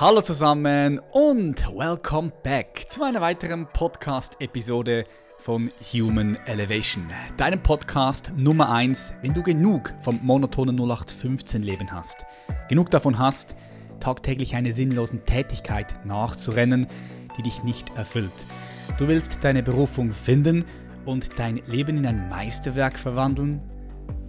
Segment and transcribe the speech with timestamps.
[0.00, 5.04] Hallo zusammen und welcome back zu einer weiteren Podcast-Episode
[5.40, 7.04] von Human Elevation,
[7.36, 12.24] deinem Podcast Nummer 1, wenn du genug vom monotonen 0815-Leben hast.
[12.70, 13.56] Genug davon hast,
[14.00, 16.86] tagtäglich einer sinnlosen Tätigkeit nachzurennen,
[17.36, 18.32] die dich nicht erfüllt.
[18.96, 20.64] Du willst deine Berufung finden
[21.04, 23.60] und dein Leben in ein Meisterwerk verwandeln?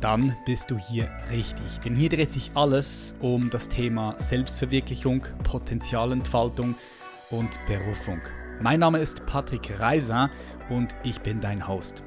[0.01, 1.79] Dann bist du hier richtig.
[1.85, 6.73] Denn hier dreht sich alles um das Thema Selbstverwirklichung, Potenzialentfaltung
[7.29, 8.19] und Berufung.
[8.59, 10.31] Mein Name ist Patrick Reiser
[10.69, 12.03] und ich bin dein Host.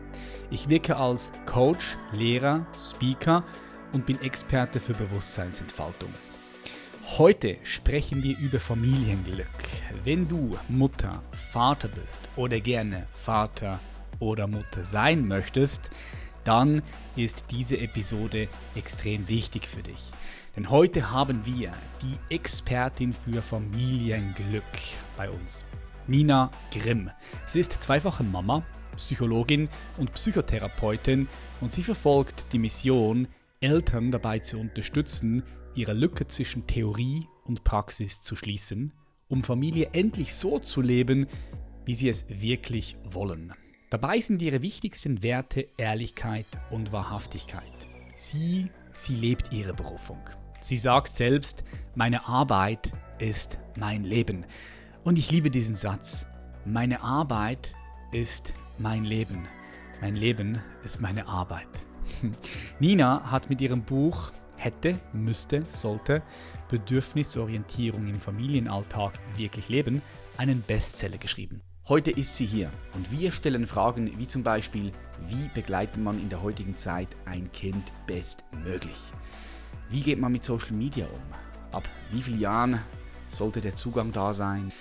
[0.50, 3.44] Ich wirke als Coach, Lehrer, Speaker
[3.92, 6.10] und bin Experte für Bewusstseinsentfaltung.
[7.16, 9.46] Heute sprechen wir über Familienglück.
[10.02, 13.78] Wenn du Mutter, Vater bist oder gerne Vater
[14.18, 15.90] oder Mutter sein möchtest,
[16.44, 16.82] dann
[17.16, 20.10] ist diese Episode extrem wichtig für dich.
[20.56, 24.62] Denn heute haben wir die Expertin für Familienglück
[25.16, 25.64] bei uns,
[26.06, 27.10] Nina Grimm.
[27.46, 28.62] Sie ist zweifache Mama,
[28.96, 29.68] Psychologin
[29.98, 31.28] und Psychotherapeutin
[31.60, 33.26] und sie verfolgt die Mission,
[33.60, 35.42] Eltern dabei zu unterstützen,
[35.74, 38.92] ihre Lücke zwischen Theorie und Praxis zu schließen,
[39.28, 41.26] um Familie endlich so zu leben,
[41.84, 43.54] wie sie es wirklich wollen.
[43.90, 47.62] Dabei sind ihre wichtigsten Werte Ehrlichkeit und Wahrhaftigkeit.
[48.14, 50.18] Sie, sie lebt ihre Berufung.
[50.60, 51.62] Sie sagt selbst,
[51.94, 54.46] meine Arbeit ist mein Leben.
[55.04, 56.26] Und ich liebe diesen Satz.
[56.64, 57.74] Meine Arbeit
[58.12, 59.46] ist mein Leben.
[60.00, 61.68] Mein Leben ist meine Arbeit.
[62.80, 66.22] Nina hat mit ihrem Buch Hätte, müsste, sollte
[66.70, 70.00] Bedürfnisorientierung im Familienalltag wirklich leben
[70.38, 71.60] einen Bestseller geschrieben.
[71.86, 74.90] Heute ist sie hier und wir stellen Fragen wie zum Beispiel,
[75.28, 78.96] wie begleitet man in der heutigen Zeit ein Kind bestmöglich?
[79.90, 81.76] Wie geht man mit Social Media um?
[81.76, 82.80] Ab wie vielen Jahren
[83.28, 84.72] sollte der Zugang da sein?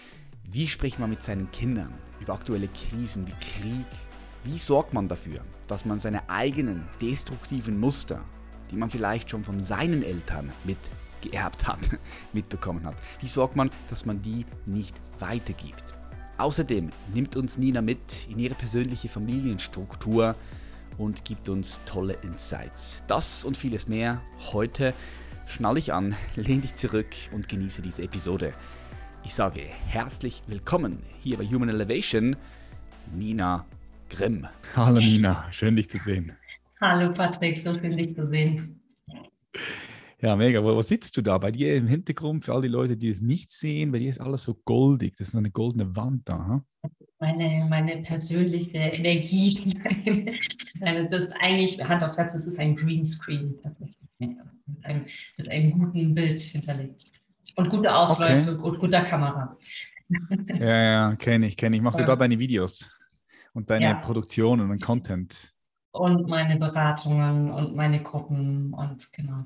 [0.46, 4.00] Wie spricht man mit seinen Kindern über aktuelle Krisen wie Krieg?
[4.46, 8.24] Wie sorgt man dafür, dass man seine eigenen destruktiven Muster,
[8.72, 10.80] die man vielleicht schon von seinen Eltern mit
[11.20, 11.80] geerbt hat,
[12.32, 15.96] mitbekommen hat, wie sorgt man, dass man die nicht weitergibt?
[16.44, 20.36] Außerdem nimmt uns Nina mit in ihre persönliche Familienstruktur
[20.98, 23.06] und gibt uns tolle Insights.
[23.08, 24.22] Das und vieles mehr
[24.52, 24.94] heute.
[25.48, 28.54] Schnall dich an, lehn dich zurück und genieße diese Episode.
[29.24, 32.36] Ich sage herzlich willkommen hier bei Human Elevation,
[33.16, 33.66] Nina
[34.10, 34.46] Grimm.
[34.76, 36.34] Hallo Nina, schön dich zu sehen.
[36.82, 38.82] Hallo Patrick, so schön dich zu sehen.
[40.24, 40.64] Ja, mega.
[40.64, 41.38] Wo, wo, sitzt du da?
[41.38, 44.22] Bei dir im Hintergrund, für all die Leute, die es nicht sehen, bei dir ist
[44.22, 45.16] alles so goldig.
[45.18, 46.48] Das ist eine goldene Wand da.
[46.48, 46.92] Hm?
[47.20, 49.78] Meine, meine persönliche Energie.
[50.80, 53.60] das ist eigentlich, Hand aufs Herz, das ist ein Greenscreen
[54.18, 54.38] Mit
[54.84, 57.04] einem, mit einem guten Bild hinterlegt.
[57.58, 58.62] Und gute Ausläufe okay.
[58.62, 59.58] und guter Kamera.
[60.58, 61.82] Ja, ja, kenne ich, kenne ich.
[61.82, 62.98] Machst du da deine Videos
[63.54, 63.94] und deine ja.
[63.96, 65.54] Produktionen und Content?
[65.92, 69.44] Und meine Beratungen und meine Gruppen und genau.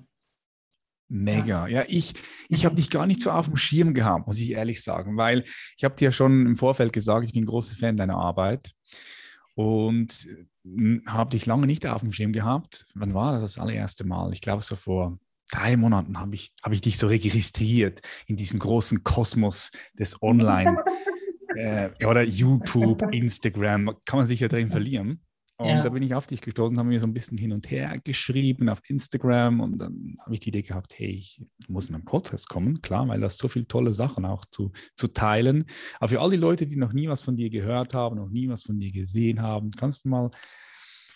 [1.10, 1.68] Mega.
[1.68, 2.14] Ja, ich,
[2.50, 5.44] ich habe dich gar nicht so auf dem Schirm gehabt, muss ich ehrlich sagen, weil
[5.78, 8.72] ich habe dir ja schon im Vorfeld gesagt, ich bin ein großer Fan deiner Arbeit
[9.56, 10.28] und
[10.64, 12.86] hm, habe dich lange nicht auf dem Schirm gehabt.
[12.94, 14.34] Wann war das das allererste Mal?
[14.34, 15.18] Ich glaube, so vor
[15.50, 20.78] drei Monaten habe ich, hab ich dich so registriert in diesem großen Kosmos des Online.
[21.56, 25.22] äh, oder YouTube, Instagram, kann man sich ja drin verlieren.
[25.60, 25.82] Und ja.
[25.82, 28.70] da bin ich auf dich gestoßen, haben wir so ein bisschen hin und her geschrieben
[28.70, 32.48] auf Instagram und dann habe ich die Idee gehabt, hey, ich muss in meinen Podcast
[32.48, 35.66] kommen, klar, weil das so viele tolle Sachen auch zu, zu teilen.
[36.00, 38.48] Aber für all die Leute, die noch nie was von dir gehört haben, noch nie
[38.48, 40.30] was von dir gesehen haben, kannst du mal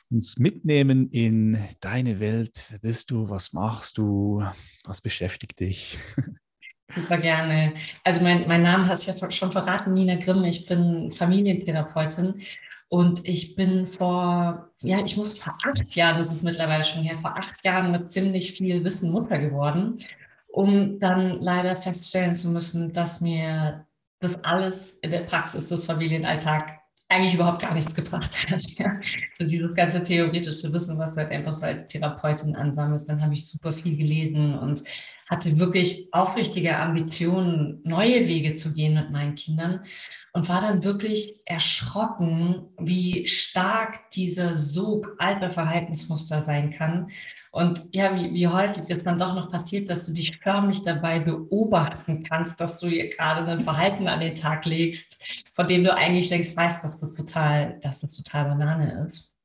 [0.09, 2.67] uns mitnehmen in deine Welt.
[2.71, 3.29] Wer bist du?
[3.29, 4.43] Was machst du?
[4.85, 5.99] Was beschäftigt dich?
[6.95, 7.73] Super gerne.
[8.03, 10.43] Also mein, mein Name hast du ja schon verraten, Nina Grimm.
[10.43, 12.41] Ich bin Familientherapeutin
[12.93, 17.17] und ich bin vor, ja, ich muss vor acht Jahren, das ist mittlerweile schon her,
[17.21, 19.97] vor acht Jahren mit ziemlich viel Wissen Mutter geworden,
[20.49, 23.85] um dann leider feststellen zu müssen, dass mir
[24.19, 28.61] das alles in der Praxis des Familienalltag eigentlich überhaupt gar nichts gebracht hat.
[28.77, 28.99] Ja.
[29.35, 33.47] So dieses ganze theoretische Wissen, was halt einfach so als Therapeutin ansammelt, dann habe ich
[33.47, 34.83] super viel gelesen und
[35.29, 39.79] hatte wirklich aufrichtige Ambitionen, neue Wege zu gehen mit meinen Kindern
[40.33, 47.11] und war dann wirklich erschrocken, wie stark dieser Sog alter Verhaltensmuster sein kann.
[47.51, 51.19] Und ja, wie, wie häufig es dann doch noch passiert, dass du dich förmlich dabei
[51.19, 55.21] beobachten kannst, dass du hier gerade ein Verhalten an den Tag legst,
[55.53, 59.37] von dem du eigentlich denkst, weißt, dass du total, dass das total Banane ist.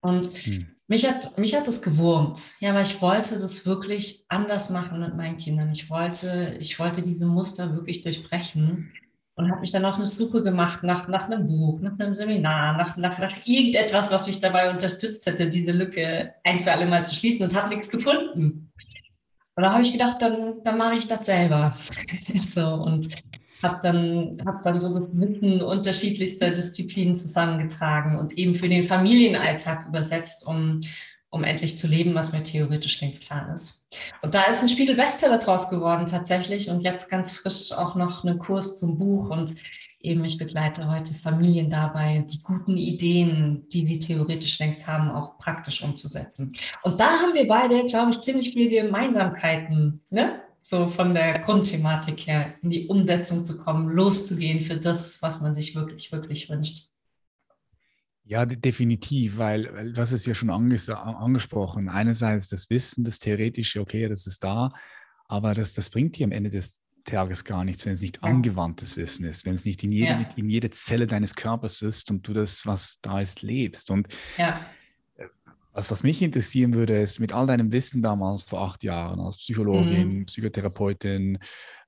[0.00, 0.76] Und hm.
[0.88, 2.52] Mich hat, mich hat das gewurmt.
[2.60, 5.72] Ja, weil ich wollte das wirklich anders machen mit meinen Kindern.
[5.72, 8.92] Ich wollte, ich wollte diese Muster wirklich durchbrechen
[9.36, 12.76] und habe mich dann auf eine Suche gemacht nach, nach einem Buch, nach einem Seminar,
[12.76, 17.04] nach, nach, nach irgendetwas, was mich dabei unterstützt hätte, diese Lücke ein für alle Mal
[17.04, 18.72] zu schließen und habe nichts gefunden.
[19.54, 21.74] Und da habe ich gedacht, dann, dann mache ich das selber.
[22.54, 23.08] so, und
[23.62, 30.46] habe dann, hab dann so Wissen unterschiedlichster Disziplinen zusammengetragen und eben für den Familienalltag übersetzt,
[30.46, 30.80] um,
[31.36, 33.86] um endlich zu leben, was mir theoretisch längst klar ist.
[34.22, 38.38] Und da ist ein Spiegel-Bestseller draus geworden tatsächlich und jetzt ganz frisch auch noch ein
[38.38, 39.54] Kurs zum Buch und
[40.00, 45.38] eben ich begleite heute Familien dabei, die guten Ideen, die sie theoretisch längst haben, auch
[45.38, 46.56] praktisch umzusetzen.
[46.82, 50.00] Und da haben wir beide, glaube ich, ziemlich viele Gemeinsamkeiten.
[50.10, 50.40] Ne?
[50.68, 55.54] so von der Grundthematik her in die Umsetzung zu kommen, loszugehen für das, was man
[55.54, 56.88] sich wirklich, wirklich wünscht.
[58.28, 61.88] Ja, definitiv, weil, weil hast es ja schon anges angesprochen.
[61.88, 64.72] Einerseits das Wissen, das Theoretische, okay, das ist da,
[65.26, 68.22] aber das, das bringt dir am Ende des Tages gar nichts, wenn es nicht ja.
[68.24, 70.30] angewandtes Wissen ist, wenn es nicht in jede, ja.
[70.34, 73.92] in jede Zelle deines Körpers ist und du das, was da ist, lebst.
[73.92, 74.60] Und ja.
[75.76, 79.36] Also was mich interessieren würde, ist mit all deinem Wissen damals vor acht Jahren als
[79.36, 80.24] Psychologin, mhm.
[80.24, 81.38] Psychotherapeutin,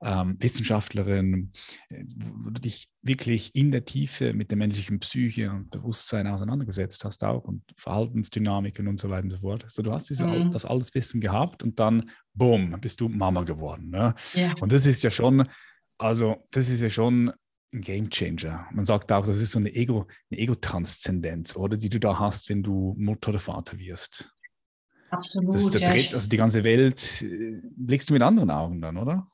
[0.02, 1.52] ähm, Wissenschaftlerin,
[1.90, 7.24] wo du dich wirklich in der Tiefe mit der menschlichen Psyche und Bewusstsein auseinandergesetzt hast
[7.24, 9.64] auch und Verhaltensdynamiken und so weiter und so fort.
[9.64, 10.50] Also du hast diese, mhm.
[10.50, 13.88] das alles Wissen gehabt und dann, boom, bist du Mama geworden.
[13.88, 14.14] Ne?
[14.34, 14.52] Ja.
[14.60, 15.48] Und das ist ja schon,
[15.96, 17.32] also das ist ja schon
[17.72, 18.66] ein Game Changer.
[18.72, 22.48] Man sagt auch, das ist so eine Ego, eine Ego-Transzendenz, oder die du da hast,
[22.48, 24.34] wenn du Mutter oder Vater wirst.
[25.10, 25.54] Absolut.
[25.54, 29.26] Das ist ja, also die ganze Welt äh, blickst du mit anderen Augen dann, oder?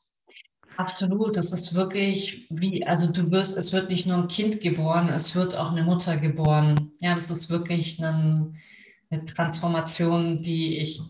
[0.76, 1.36] Absolut.
[1.36, 5.34] Das ist wirklich wie, also du wirst, es wird nicht nur ein Kind geboren, es
[5.34, 6.92] wird auch eine Mutter geboren.
[7.00, 8.56] Ja, das ist wirklich ein,
[9.10, 11.00] eine Transformation, die ich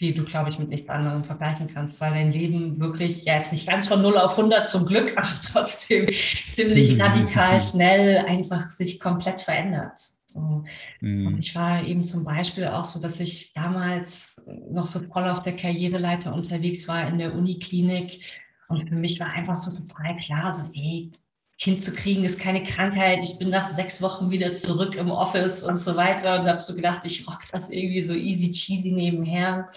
[0.00, 3.52] die du, glaube ich, mit nichts anderem vergleichen kannst, weil dein Leben wirklich, ja jetzt
[3.52, 6.06] nicht ganz von 0 auf 100 zum Glück, aber trotzdem
[6.50, 9.98] ziemlich radikal schnell einfach sich komplett verändert.
[10.26, 10.64] So.
[11.00, 11.28] Mhm.
[11.28, 14.36] Und ich war eben zum Beispiel auch so, dass ich damals
[14.70, 18.30] noch so voll auf der Karriereleiter unterwegs war in der Uniklinik.
[18.68, 21.10] Und für mich war einfach so total klar, so, ey,
[21.58, 23.20] Kind zu kriegen ist keine Krankheit.
[23.22, 26.74] Ich bin nach sechs Wochen wieder zurück im Office und so weiter und habe so
[26.74, 29.70] gedacht, ich rock das irgendwie so easy cheesy nebenher.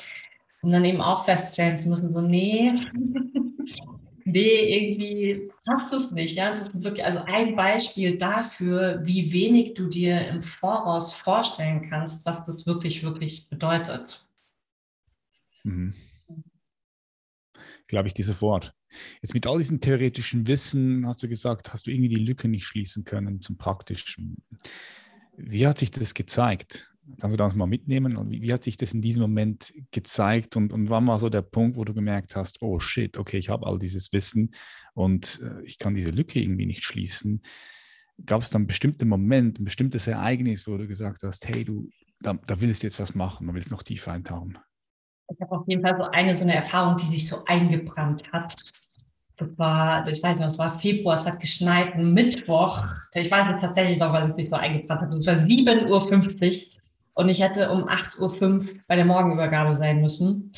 [0.61, 2.73] Und dann eben auch feststellen zu müssen, so, nee,
[4.25, 6.35] nee, irgendwie passt es nicht.
[6.35, 6.51] Ja?
[6.51, 12.25] Das ist wirklich also ein Beispiel dafür, wie wenig du dir im Voraus vorstellen kannst,
[12.25, 14.21] was das wirklich, wirklich bedeutet.
[15.63, 15.93] Mhm.
[17.87, 18.73] Glaube ich dir sofort.
[19.21, 22.65] Jetzt mit all diesem theoretischen Wissen, hast du gesagt, hast du irgendwie die Lücke nicht
[22.65, 24.37] schließen können zum Praktischen.
[25.37, 26.91] Wie hat sich das gezeigt?
[27.19, 28.17] Kannst du das mal mitnehmen?
[28.17, 30.55] Und wie, wie hat sich das in diesem Moment gezeigt?
[30.55, 33.49] Und, und wann war so der Punkt, wo du gemerkt hast, oh shit, okay, ich
[33.49, 34.51] habe all dieses Wissen
[34.93, 37.41] und äh, ich kann diese Lücke irgendwie nicht schließen?
[38.25, 41.89] Gab es dann einen bestimmten Moment, ein bestimmtes Ereignis, wo du gesagt hast, hey, du,
[42.21, 44.57] da, da willst du jetzt was machen, du willst noch tiefer eintauchen?
[45.31, 48.55] Ich habe auf jeden Fall so eine so eine Erfahrung, die sich so eingebrannt hat.
[49.37, 52.83] Das war, ich weiß nicht, es war Februar, es hat geschneit, Mittwoch.
[53.13, 55.13] Ich weiß es tatsächlich noch, weil es sich so eingebrannt hat.
[55.13, 56.61] Es war 7.50 Uhr
[57.13, 60.51] und ich hätte um 8.05 Uhr bei der Morgenübergabe sein müssen.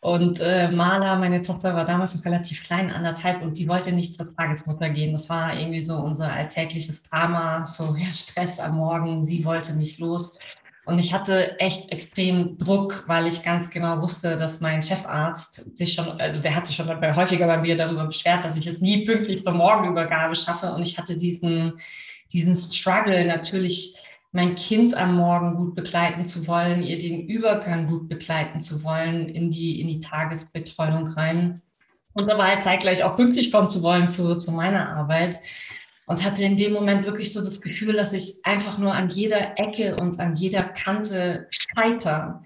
[0.00, 4.14] Und äh, Marla, meine Tochter, war damals noch relativ klein, anderthalb, und die wollte nicht
[4.14, 5.12] zur Tagesmutter gehen.
[5.12, 9.26] Das war irgendwie so unser alltägliches Drama, so ja, Stress am Morgen.
[9.26, 10.32] Sie wollte nicht los.
[10.86, 15.94] Und ich hatte echt extrem Druck, weil ich ganz genau wusste, dass mein Chefarzt sich
[15.94, 19.04] schon, also der hat sich schon häufiger bei mir darüber beschwert, dass ich es nie
[19.04, 20.72] pünktlich zur Morgenübergabe schaffe.
[20.72, 21.80] Und ich hatte diesen,
[22.32, 23.96] diesen Struggle natürlich,
[24.30, 29.28] mein Kind am Morgen gut begleiten zu wollen, ihr den Übergang gut begleiten zu wollen
[29.28, 31.62] in die, in die Tagesbetreuung rein.
[32.12, 35.38] Und halt zeitgleich auch pünktlich kommen zu wollen zu, zu meiner Arbeit
[36.06, 39.58] und hatte in dem Moment wirklich so das Gefühl, dass ich einfach nur an jeder
[39.58, 42.42] Ecke und an jeder Kante scheiter.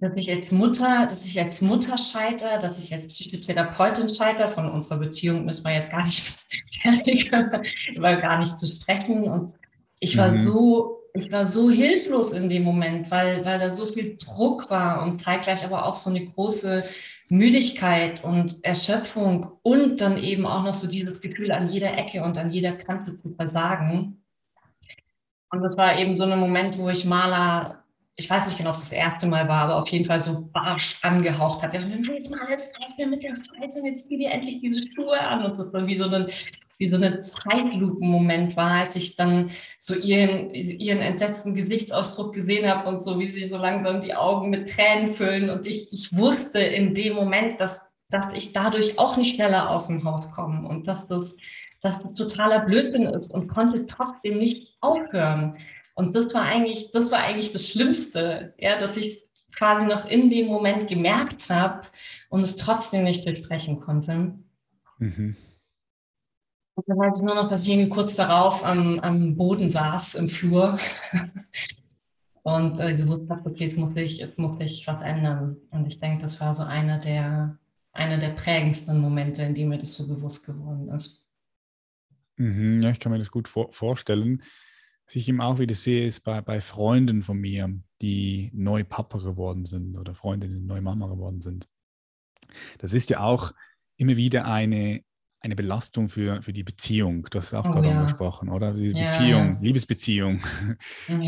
[0.00, 4.48] Dass ich als Mutter, dass ich als Mutter scheiter, dass ich als Psychotherapeutin scheiter.
[4.48, 6.34] Von unserer Beziehung müssen wir jetzt gar nicht
[6.82, 9.24] fertig, weil gar nicht zu sprechen.
[9.24, 9.54] Und
[10.00, 10.38] ich war mhm.
[10.38, 15.02] so, ich war so hilflos in dem Moment, weil, weil da so viel Druck war
[15.02, 16.84] und zeitgleich aber auch so eine große
[17.28, 22.36] Müdigkeit und Erschöpfung und dann eben auch noch so dieses Gefühl an jeder Ecke und
[22.38, 24.22] an jeder Kante zu versagen.
[25.50, 27.83] Und das war eben so ein Moment, wo ich Maler,
[28.16, 30.48] ich weiß nicht genau, ob es das erste Mal war, aber auf jeden Fall so
[30.52, 31.72] barsch angehaucht hat.
[31.72, 31.78] So,
[32.12, 35.44] jetzt mal alles mir mit der Scheiße, jetzt zieh dir endlich diese Schuhe an.
[35.44, 36.28] Und das war wie so ein
[36.78, 42.88] wie so eine Zeitlupenmoment war, als ich dann so ihren, ihren entsetzten Gesichtsausdruck gesehen habe
[42.88, 45.50] und so, wie sie so langsam die Augen mit Tränen füllen.
[45.50, 49.88] Und ich, ich wusste in dem Moment, dass, dass ich dadurch auch nicht schneller aus
[49.88, 51.30] dem Haus komme und dass das,
[51.80, 55.56] dass das totaler Blödsinn ist und konnte trotzdem nicht aufhören.
[55.94, 59.24] Und das war eigentlich, das war eigentlich das Schlimmste, ja, dass ich
[59.56, 61.86] quasi noch in dem Moment gemerkt habe
[62.28, 64.34] und es trotzdem nicht durchbrechen konnte.
[64.98, 65.36] Mhm.
[66.76, 70.16] Und dann weiß ich nur noch, dass ich irgendwie kurz darauf am, am Boden saß
[70.16, 70.76] im Flur
[72.42, 75.56] und äh, gewusst habe, okay, jetzt muss, ich, jetzt muss ich was ändern.
[75.70, 77.58] Und ich denke, das war so einer der,
[77.92, 81.24] einer der prägendsten Momente, in dem mir das so bewusst geworden ist.
[82.36, 84.42] Mhm, ja, ich kann mir das gut vor vorstellen.
[85.06, 87.70] Was ich eben auch wieder sehe, ist bei, bei Freunden von mir,
[88.00, 91.68] die neu Papa geworden sind oder Freundinnen, die neu Mama geworden sind.
[92.78, 93.52] Das ist ja auch
[93.96, 95.02] immer wieder eine,
[95.40, 97.26] eine Belastung für, für die Beziehung.
[97.30, 98.00] Du hast auch oh, gerade ja.
[98.00, 98.72] angesprochen, oder?
[98.72, 99.60] Diese ja, Beziehung, ja.
[99.60, 100.42] Liebesbeziehung,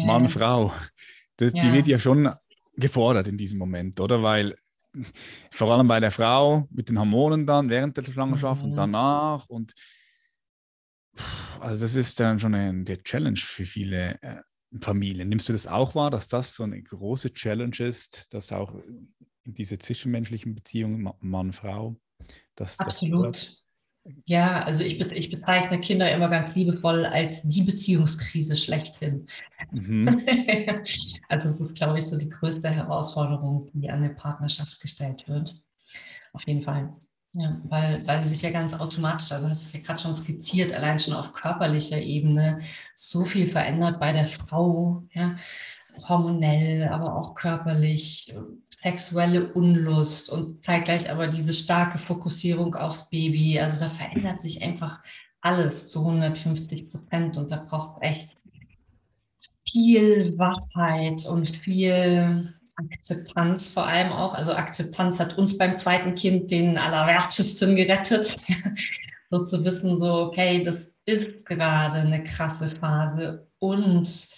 [0.07, 0.73] Mann, Frau.
[1.37, 2.31] Das, Die wird ja schon
[2.77, 4.23] gefordert in diesem Moment, oder?
[4.23, 4.55] Weil
[5.51, 8.71] vor allem bei der Frau mit den Hormonen dann während der Schwangerschaft mhm.
[8.71, 9.75] und danach und
[11.61, 14.43] also das ist dann schon eine, eine Challenge für viele äh,
[14.81, 15.29] Familien.
[15.29, 18.75] Nimmst du das auch wahr, dass das so eine große Challenge ist, dass auch
[19.45, 21.97] in diese zwischenmenschlichen Beziehungen Mann-Frau,
[22.55, 23.27] dass Absolut.
[23.27, 23.67] Das
[24.25, 29.27] ja, also ich, ich, bezeichne Kinder immer ganz liebevoll als die Beziehungskrise schlechthin.
[29.73, 30.09] Mhm.
[31.29, 35.61] also es ist, glaube ich, so die größte Herausforderung, die an eine Partnerschaft gestellt wird.
[36.33, 36.95] Auf jeden Fall.
[37.39, 40.73] Ja, weil, weil sich ja ganz automatisch, also hast du es ja gerade schon skizziert,
[40.73, 42.61] allein schon auf körperlicher Ebene
[42.95, 45.37] so viel verändert bei der Frau, ja,
[46.09, 48.35] hormonell, aber auch körperlich,
[48.71, 53.61] sexuelle Unlust und zeitgleich aber diese starke Fokussierung aufs Baby.
[53.61, 55.03] Also da verändert sich einfach
[55.43, 58.31] alles zu 150 Prozent und da braucht echt
[59.69, 64.35] viel Wachheit und viel Akzeptanz vor allem auch.
[64.35, 68.37] Also Akzeptanz hat uns beim zweiten Kind den Allerwertesten gerettet.
[69.31, 74.29] so zu wissen, so, okay, das ist gerade eine krasse Phase und,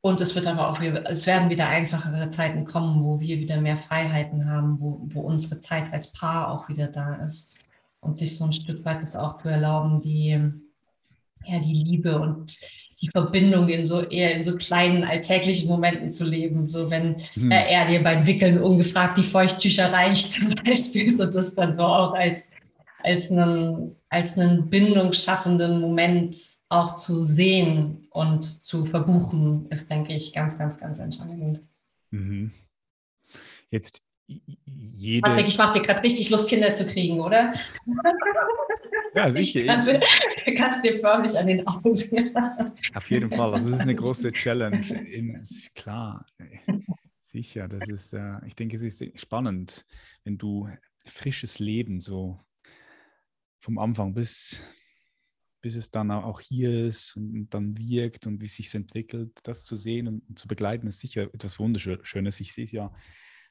[0.00, 3.76] und es wird aber auch, es werden wieder einfachere Zeiten kommen, wo wir wieder mehr
[3.76, 7.58] Freiheiten haben, wo, wo unsere Zeit als Paar auch wieder da ist
[8.00, 10.30] und sich so ein Stück weit das auch zu erlauben, die,
[11.44, 12.56] ja, die Liebe und
[13.00, 16.66] die Verbindung in so eher in so kleinen alltäglichen Momenten zu leben.
[16.66, 17.50] So wenn hm.
[17.50, 21.82] äh, er dir beim Wickeln ungefragt die Feuchttücher reicht zum Beispiel, so das dann so
[21.82, 22.50] auch als,
[23.02, 26.36] als einen, als einen bindungsschaffenden Moment
[26.68, 31.60] auch zu sehen und zu verbuchen, ist, denke ich, ganz, ganz, ganz entscheidend.
[32.10, 32.52] Mhm.
[33.70, 34.02] Jetzt
[34.98, 35.22] jede.
[35.22, 37.52] Patrick, ich mache dir gerade richtig Lust, Kinder zu kriegen, oder?
[39.14, 39.64] Ja, sicher.
[39.64, 42.34] Kannst, du kannst dir förmlich an den Augen.
[42.94, 43.52] Auf jeden Fall.
[43.52, 44.80] Also, das ist eine große Challenge.
[45.40, 46.26] Ist klar.
[47.20, 47.68] Sicher.
[47.68, 49.84] Das ist, äh, ich denke, es ist spannend,
[50.24, 50.68] wenn du
[51.04, 52.38] frisches Leben so
[53.58, 54.64] vom Anfang bis,
[55.60, 59.64] bis es dann auch hier ist und dann wirkt und wie es sich entwickelt, das
[59.64, 62.40] zu sehen und zu begleiten, ist sicher etwas Wunderschönes.
[62.40, 62.92] Ich sehe es ja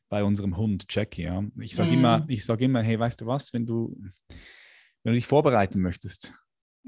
[0.10, 1.24] bei unserem Hund Jackie.
[1.24, 1.44] Ja.
[1.60, 1.94] Ich sage mm.
[1.94, 3.96] immer, ich sage immer, hey, weißt du was, wenn du,
[5.04, 6.34] wenn du dich vorbereiten möchtest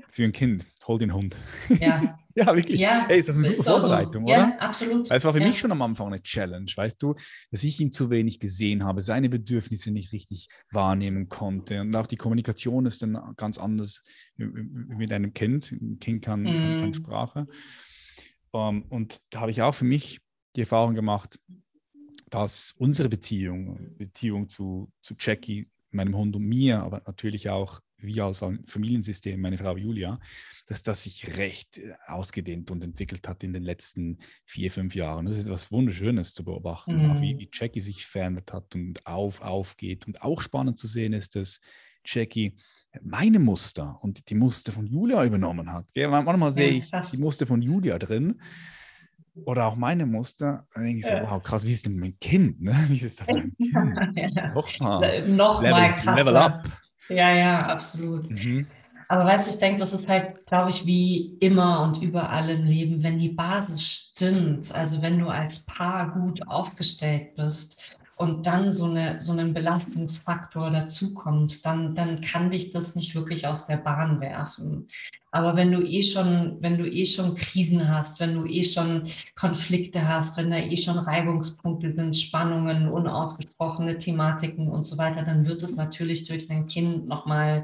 [0.08, 1.36] für ein Kind, hol den Hund.
[1.80, 2.80] Ja, ja wirklich.
[2.80, 4.34] Ja, hey, ist eine super Vorbereitung, so.
[4.34, 4.50] oder?
[4.50, 5.12] Ja, absolut.
[5.12, 5.48] Es war für ja.
[5.48, 7.16] mich schon am Anfang eine Challenge, weißt du,
[7.52, 12.08] dass ich ihn zu wenig gesehen habe, seine Bedürfnisse nicht richtig wahrnehmen konnte und auch
[12.08, 14.04] die Kommunikation ist dann ganz anders
[14.36, 15.72] mit einem Kind.
[15.72, 16.46] Ein Kind kann, mm.
[16.46, 17.48] kann, kann Sprache.
[18.52, 20.22] Um, ähm, und da habe ich auch für mich
[20.56, 21.40] die Erfahrung gemacht,
[22.30, 28.26] dass unsere Beziehung, Beziehung zu, zu Jackie, meinem Hund und mir, aber natürlich auch wir
[28.26, 30.20] als Familiensystem, meine Frau Julia,
[30.68, 35.26] dass das sich recht äh, ausgedehnt und entwickelt hat in den letzten vier, fünf Jahren.
[35.26, 37.12] Das ist etwas Wunderschönes zu beobachten, mhm.
[37.12, 40.08] auch wie, wie Jackie sich verändert hat und auf, aufgeht.
[40.08, 41.60] Und auch spannend zu sehen ist, dass
[42.06, 42.56] Jackie
[43.02, 45.90] meine Muster und die Muster von Julia übernommen hat.
[45.96, 48.42] Manchmal sehe ich die Muster von Julia drin
[49.46, 52.62] oder auch meine Muster, dann denke ich so, wow, krass, wie ist denn mein Kind?
[52.62, 52.76] Ne?
[52.88, 54.36] Wie ist das denn mein Kind?
[54.36, 54.54] ja.
[54.54, 55.28] Nochmal.
[55.28, 56.16] Nochmal krasser.
[56.16, 56.64] Level up.
[57.10, 58.30] Ja, ja, absolut.
[58.30, 58.68] Mhm.
[59.08, 62.66] Aber weißt du, ich denke, das ist halt, glaube ich, wie immer und überall im
[62.66, 68.74] Leben, wenn die Basis stimmt, also wenn du als Paar gut aufgestellt bist und dann
[68.74, 73.78] so, eine, so ein Belastungsfaktor dazukommt, dann, dann kann dich das nicht wirklich aus der
[73.78, 74.90] Bahn werfen.
[75.32, 79.04] Aber wenn du eh schon, wenn du eh schon Krisen hast, wenn du eh schon
[79.36, 85.46] Konflikte hast, wenn da eh schon Reibungspunkte sind, Spannungen, unausgesprochene Thematiken und so weiter, dann
[85.46, 87.64] wird es natürlich durch dein Kind nochmal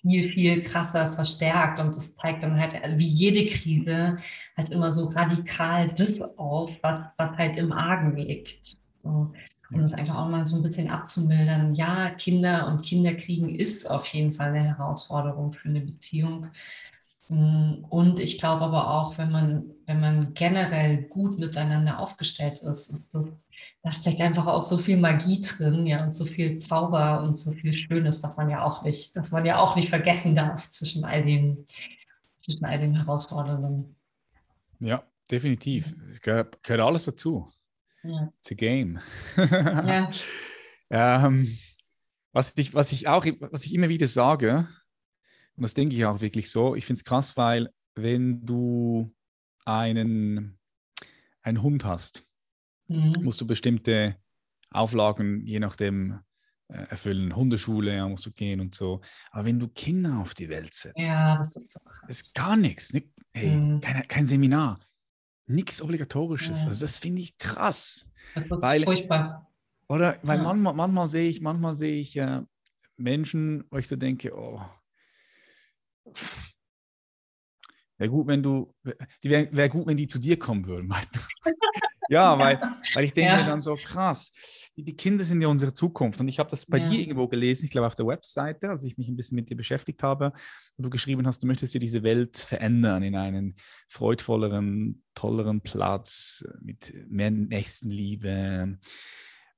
[0.00, 1.78] viel, viel krasser verstärkt.
[1.78, 4.16] Und das zeigt dann halt, wie jede Krise,
[4.56, 8.78] halt immer so radikal das auf, was, was halt im Argen liegt.
[8.96, 9.30] So
[9.72, 11.74] um das einfach auch mal so ein bisschen abzumildern.
[11.74, 16.48] Ja, Kinder und Kinderkriegen ist auf jeden Fall eine Herausforderung für eine Beziehung.
[17.28, 22.92] Mm, und ich glaube aber auch, wenn man, wenn man generell gut miteinander aufgestellt ist,
[23.82, 27.52] da steckt einfach auch so viel Magie drin, ja, und so viel Zauber und so
[27.52, 31.04] viel Schönes, dass man ja auch nicht, dass man ja auch nicht vergessen darf zwischen
[31.04, 31.64] all den,
[32.38, 33.94] zwischen all den Herausforderungen.
[34.80, 35.94] Ja, definitiv.
[36.10, 37.52] Es gehört, gehört alles dazu.
[38.02, 38.32] Ja.
[38.38, 38.98] It's a game.
[39.36, 40.10] ja.
[40.90, 41.58] ähm,
[42.32, 44.68] was, ich, was ich auch, was ich immer wieder sage,
[45.56, 46.74] und das denke ich auch wirklich so.
[46.74, 49.14] Ich finde es krass, weil wenn du
[49.64, 50.58] einen,
[51.42, 52.24] einen Hund hast,
[52.88, 53.22] mhm.
[53.22, 54.16] musst du bestimmte
[54.70, 56.20] Auflagen je nachdem
[56.68, 57.34] äh, erfüllen.
[57.34, 59.00] Hundeschule ja, musst du gehen und so.
[59.32, 62.08] Aber wenn du Kinder auf die Welt setzt, ja, das ist, so krass.
[62.08, 62.92] ist gar nichts.
[62.92, 63.80] Nicht, hey, mhm.
[63.80, 64.80] kein, kein Seminar,
[65.50, 66.62] nichts Obligatorisches.
[66.62, 66.68] Ja.
[66.68, 68.08] Also das finde ich krass.
[68.34, 69.50] Das wird weil, furchtbar.
[69.88, 70.44] Oder weil ja.
[70.44, 72.42] manchmal, manchmal sehe ich, manchmal sehe ich äh,
[72.96, 74.60] Menschen, wo ich so denke, oh,
[78.00, 78.74] Wäre gut, wenn du,
[79.22, 81.20] wäre wär gut, wenn die zu dir kommen würden, weißt du?
[82.08, 82.58] ja, weil,
[82.94, 83.36] weil ich denke ja.
[83.36, 84.32] mir dann so, krass,
[84.74, 86.18] die, die, Kinder sind ja unsere Zukunft.
[86.18, 86.88] Und ich habe das bei ja.
[86.88, 89.54] dir irgendwo gelesen, ich glaube auf der Webseite, als ich mich ein bisschen mit dir
[89.54, 90.32] beschäftigt habe,
[90.78, 93.54] wo du geschrieben hast, du möchtest dir diese Welt verändern in einen
[93.88, 98.78] freudvolleren, tolleren Platz mit mehr Nächstenliebe.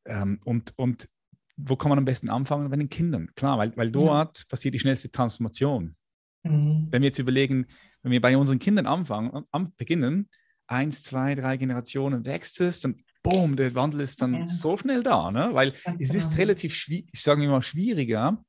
[0.07, 1.09] Ähm, und, und
[1.57, 2.71] wo kann man am besten anfangen?
[2.71, 4.45] Bei den Kindern, klar, weil, weil dort ja.
[4.49, 5.95] passiert die schnellste Transformation.
[6.43, 6.89] Mhm.
[6.91, 7.67] Wenn wir jetzt überlegen,
[8.03, 10.29] wenn wir bei unseren Kindern anfangen, an, beginnen,
[10.67, 14.49] eins, zwei, drei Generationen wächst es, dann boom, der Wandel ist dann ja.
[14.49, 15.51] so schnell da, ne?
[15.53, 18.45] weil ja, es ist relativ, schwierig, ich sage immer schwieriger,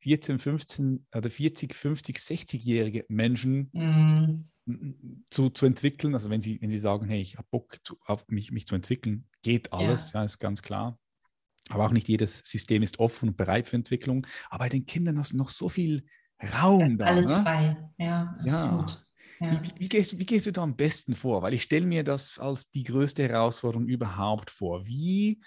[0.00, 4.44] 14, 15 oder 40, 50, 60-jährige Menschen mhm.
[5.28, 6.14] zu, zu entwickeln.
[6.14, 8.74] Also wenn sie, wenn sie sagen, hey, ich habe Bock zu, auf mich, mich zu
[8.74, 10.20] entwickeln, geht alles, ja.
[10.20, 10.98] ja, ist ganz klar.
[11.68, 14.26] Aber auch nicht jedes System ist offen und bereit für Entwicklung.
[14.48, 16.04] Aber bei den Kindern hast du noch so viel
[16.42, 17.06] Raum da.
[17.06, 17.42] Alles ne?
[17.42, 19.04] frei, ja, absolut.
[19.40, 19.52] Ja.
[19.52, 21.42] Wie, wie, gehst, wie gehst du da am besten vor?
[21.42, 24.86] Weil ich stelle mir das als die größte Herausforderung überhaupt vor.
[24.86, 25.40] Wie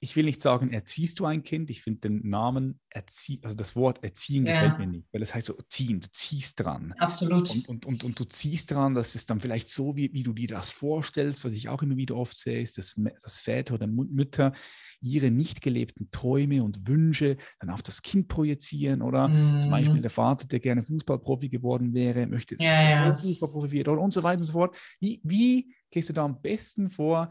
[0.00, 1.70] ich will nicht sagen, erziehst du ein Kind.
[1.70, 4.52] Ich finde den Namen erzie also das Wort erziehen ja.
[4.52, 6.94] gefällt mir nicht, weil es das heißt so ziehen, du ziehst dran.
[6.98, 7.50] Absolut.
[7.50, 10.32] Und, und, und, und du ziehst dran, das ist dann vielleicht so, wie, wie du
[10.32, 13.86] dir das vorstellst, was ich auch immer wieder oft sehe, ist, dass, dass Väter oder
[13.86, 14.52] Mütter
[15.00, 19.60] ihre nicht gelebten Träume und Wünsche dann auf das Kind projizieren oder mm.
[19.60, 23.14] zum Beispiel der Vater, der gerne Fußballprofi geworden wäre, möchte jetzt, ja, ja.
[23.14, 24.76] so Fußballprofi wird und so weiter und so fort.
[25.00, 27.30] Wie, wie gehst du da am besten vor,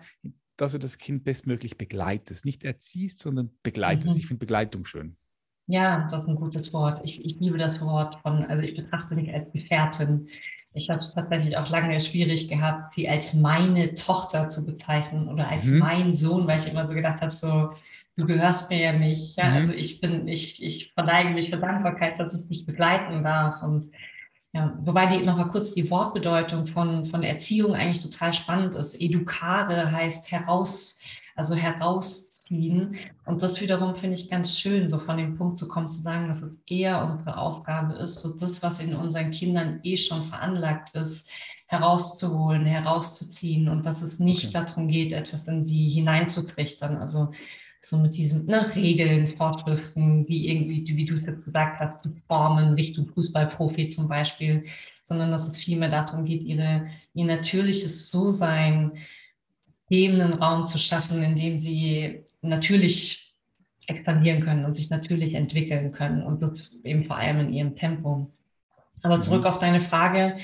[0.58, 2.46] dass du das Kind bestmöglich begleitest.
[2.46, 4.12] Nicht erziehst, sondern begleitest.
[4.12, 4.18] Mhm.
[4.18, 5.18] Ich finde Begleitung schön.
[5.68, 7.02] Ja, das ist ein gutes Wort.
[7.04, 10.28] Ich, ich liebe das Wort von, also ich betrachte mich als Gefährtin.
[10.74, 15.48] Ich habe es tatsächlich auch lange schwierig gehabt, sie als meine Tochter zu bezeichnen oder
[15.48, 15.80] als mhm.
[15.80, 17.72] mein Sohn, weil ich immer so gedacht habe, so,
[18.16, 19.38] du gehörst mir ja nicht.
[19.38, 19.56] Ja, mhm.
[19.56, 23.64] also ich bin, ich, ich verneige mich für Dankbarkeit, dass ich dich begleiten darf.
[23.64, 23.90] Und
[24.56, 28.96] ja, wobei die noch mal kurz die Wortbedeutung von, von Erziehung eigentlich total spannend ist.
[29.02, 31.02] Educare heißt heraus,
[31.36, 32.96] also herausziehen.
[33.26, 36.30] Und das wiederum finde ich ganz schön, so von dem Punkt zu kommen, zu sagen,
[36.30, 40.96] dass es eher unsere Aufgabe ist, so das, was in unseren Kindern eh schon veranlagt
[40.96, 41.28] ist,
[41.68, 44.66] herauszuholen, herauszuziehen und dass es nicht okay.
[44.66, 46.96] darum geht, etwas in die hineinzutrichtern.
[46.96, 47.32] Also
[47.86, 52.16] so mit diesen ne, Regeln, Vorschriften, wie irgendwie, wie du es jetzt gesagt hast, zu
[52.28, 54.64] formen, Richtung Fußballprofi zum Beispiel,
[55.04, 58.94] sondern dass es vielmehr darum geht, ihre, ihr natürliches So-Sein
[59.92, 63.36] dem einen Raum zu schaffen, in dem sie natürlich
[63.86, 68.32] expandieren können und sich natürlich entwickeln können und das eben vor allem in ihrem Tempo.
[69.04, 69.48] Aber zurück mhm.
[69.48, 70.38] auf deine Frage,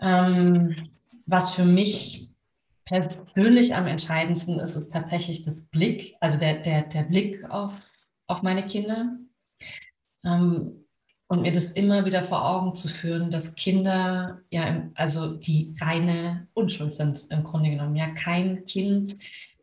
[0.00, 0.74] ähm,
[1.26, 2.30] was für mich
[2.86, 7.78] persönlich am entscheidendsten ist es tatsächlich das Blick, also der, der, der Blick auf,
[8.26, 9.18] auf meine Kinder.
[10.24, 10.85] Ähm,
[11.28, 16.46] und mir das immer wieder vor Augen zu führen, dass Kinder ja, also die reine
[16.54, 17.96] Unschuld sind im Grunde genommen.
[17.96, 19.16] Ja, kein Kind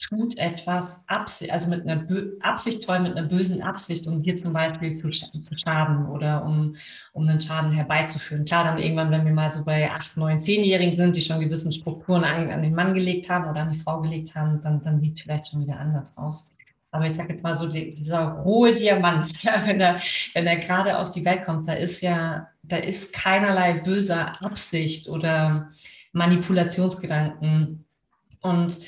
[0.09, 2.05] tut etwas also mit einer
[2.41, 6.75] absichtsvoll mit einer bösen Absicht, um dir zum Beispiel zu, zu, schaden oder um,
[7.13, 8.43] um einen Schaden herbeizuführen.
[8.43, 11.71] Klar, dann irgendwann, wenn wir mal so bei acht, neun, zehnjährigen sind, die schon gewissen
[11.71, 14.99] Strukturen an, an den Mann gelegt haben oder an die Frau gelegt haben, dann, dann
[14.99, 16.52] sieht es vielleicht schon wieder anders aus.
[16.93, 19.99] Aber ich sage jetzt mal so, dieser hohe Diamant, ja, wenn er,
[20.33, 25.09] wenn er gerade auf die Welt kommt, da ist ja, da ist keinerlei böser Absicht
[25.09, 25.71] oder
[26.11, 27.83] Manipulationsgedanken.
[28.41, 28.79] Und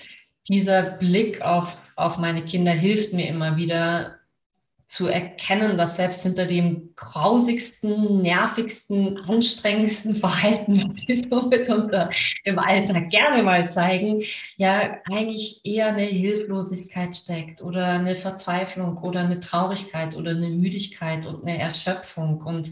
[0.47, 4.14] dieser Blick auf, auf meine Kinder hilft mir immer wieder,
[4.87, 10.95] zu erkennen, dass selbst hinter dem grausigsten, nervigsten, anstrengendsten Verhalten,
[11.29, 12.09] was wir unser,
[12.43, 14.21] im Alltag gerne mal zeigen,
[14.57, 21.25] ja eigentlich eher eine Hilflosigkeit steckt oder eine Verzweiflung oder eine Traurigkeit oder eine Müdigkeit
[21.25, 22.41] und eine Erschöpfung.
[22.41, 22.71] Und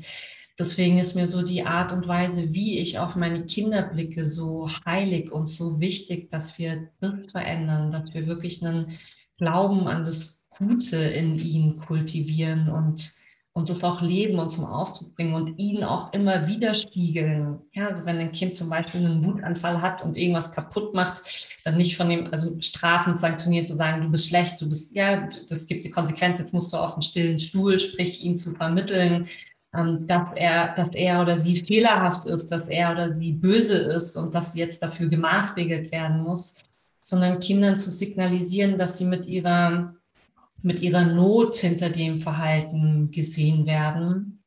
[0.60, 4.70] deswegen ist mir so die Art und Weise, wie ich auf meine Kinder blicke, so
[4.86, 9.00] heilig und so wichtig, dass wir das verändern, dass wir wirklich einen
[9.38, 13.14] Glauben an das Gute in ihnen kultivieren und,
[13.54, 17.60] und das auch leben und zum Ausdruck bringen und ihnen auch immer widerspiegeln.
[17.74, 21.22] Ja, also wenn ein Kind zum Beispiel einen Wutanfall hat und irgendwas kaputt macht,
[21.64, 25.30] dann nicht von dem, also strafend sanktioniert zu sagen, du bist schlecht, du bist, ja,
[25.50, 29.28] das gibt die Konsequenz, jetzt musst du auf den stillen Stuhl, sprich ihm zu vermitteln,
[29.76, 34.16] ähm, dass er, dass er oder sie fehlerhaft ist, dass er oder sie böse ist
[34.16, 36.62] und dass sie jetzt dafür gemaßregelt werden muss,
[37.02, 39.96] sondern Kindern zu signalisieren, dass sie mit ihrer
[40.64, 44.44] mit ihrer Not hinter dem Verhalten gesehen werden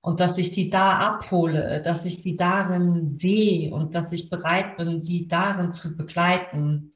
[0.00, 4.76] und dass ich sie da abhole, dass ich sie darin sehe und dass ich bereit
[4.76, 6.92] bin, sie darin zu begleiten.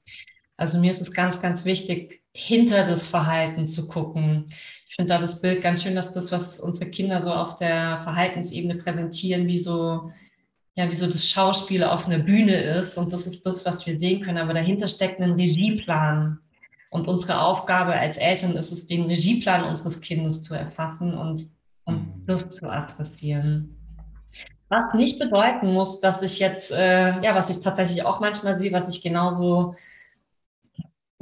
[0.56, 4.46] Also mir ist es ganz, ganz wichtig, hinter das Verhalten zu gucken.
[4.88, 8.00] Ich finde da das Bild ganz schön, dass das, was unsere Kinder so auf der
[8.04, 10.10] Verhaltensebene präsentieren, wie so,
[10.74, 12.96] ja, wie so das Schauspiel auf einer Bühne ist.
[12.96, 14.38] Und das ist das, was wir sehen können.
[14.38, 16.38] Aber dahinter steckt ein Regieplan.
[16.92, 21.48] Und unsere Aufgabe als Eltern ist es, den Regieplan unseres Kindes zu erfassen und,
[21.84, 22.24] und mhm.
[22.26, 23.78] das zu adressieren.
[24.68, 28.72] Was nicht bedeuten muss, dass ich jetzt, äh, ja, was ich tatsächlich auch manchmal sehe,
[28.72, 29.74] was ich genauso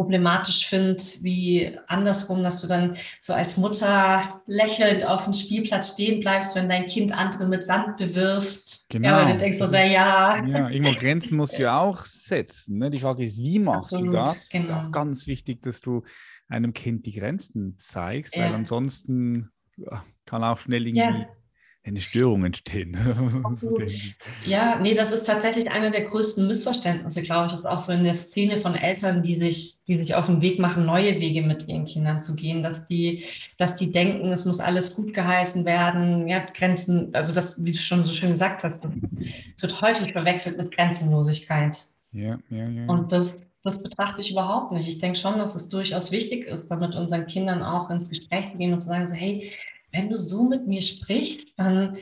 [0.00, 6.20] problematisch finde, wie andersrum, dass du dann so als Mutter lächelnd auf dem Spielplatz stehen
[6.20, 8.88] bleibst, wenn dein Kind andere mit Sand bewirft.
[8.88, 9.08] Genau.
[9.08, 10.42] Ja, und du denkst so, ja.
[10.42, 12.78] Ja, irgendwo Grenzen musst du ja auch setzen.
[12.78, 12.88] Ne?
[12.88, 14.48] Die Frage ist, wie machst Absolut, du das?
[14.48, 14.64] Genau.
[14.64, 14.90] ist auch genau.
[14.90, 16.02] ganz wichtig, dass du
[16.48, 18.46] einem Kind die Grenzen zeigst, ja.
[18.46, 19.50] weil ansonsten
[20.24, 21.26] kann auch schnell irgendwie ja
[21.82, 22.96] eine Störung entstehen.
[24.46, 28.04] ja, nee, das ist tatsächlich einer der größten Missverständnisse, glaube ich, ist auch so in
[28.04, 31.66] der Szene von Eltern, die sich, die sich auf den Weg machen, neue Wege mit
[31.68, 33.24] ihren Kindern zu gehen, dass die,
[33.56, 37.78] dass die denken, es muss alles gut geheißen werden, ja, Grenzen, also das, wie du
[37.78, 41.82] schon so schön gesagt hast, das wird häufig verwechselt mit Grenzenlosigkeit.
[42.12, 42.86] Ja, ja, ja.
[42.86, 44.86] Und das, das betrachte ich überhaupt nicht.
[44.86, 48.58] Ich denke schon, dass es durchaus wichtig ist, mit unseren Kindern auch ins Gespräch zu
[48.58, 49.52] gehen und zu sagen, hey,
[49.92, 51.96] wenn du so mit mir sprichst, dann,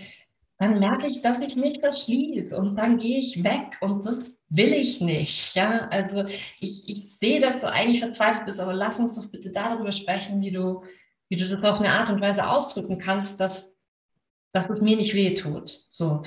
[0.59, 4.72] dann merke ich, dass ich mich verschließe und dann gehe ich weg und das will
[4.72, 5.55] ich nicht.
[5.55, 6.24] Ja, also
[6.61, 10.40] ich, ich sehe, dass du eigentlich verzweifelt bist, aber lass uns doch bitte darüber sprechen,
[10.40, 10.83] wie du,
[11.29, 13.77] wie du das auf eine Art und Weise ausdrücken kannst, dass,
[14.53, 15.87] dass es mir nicht wehtut.
[15.90, 16.22] So.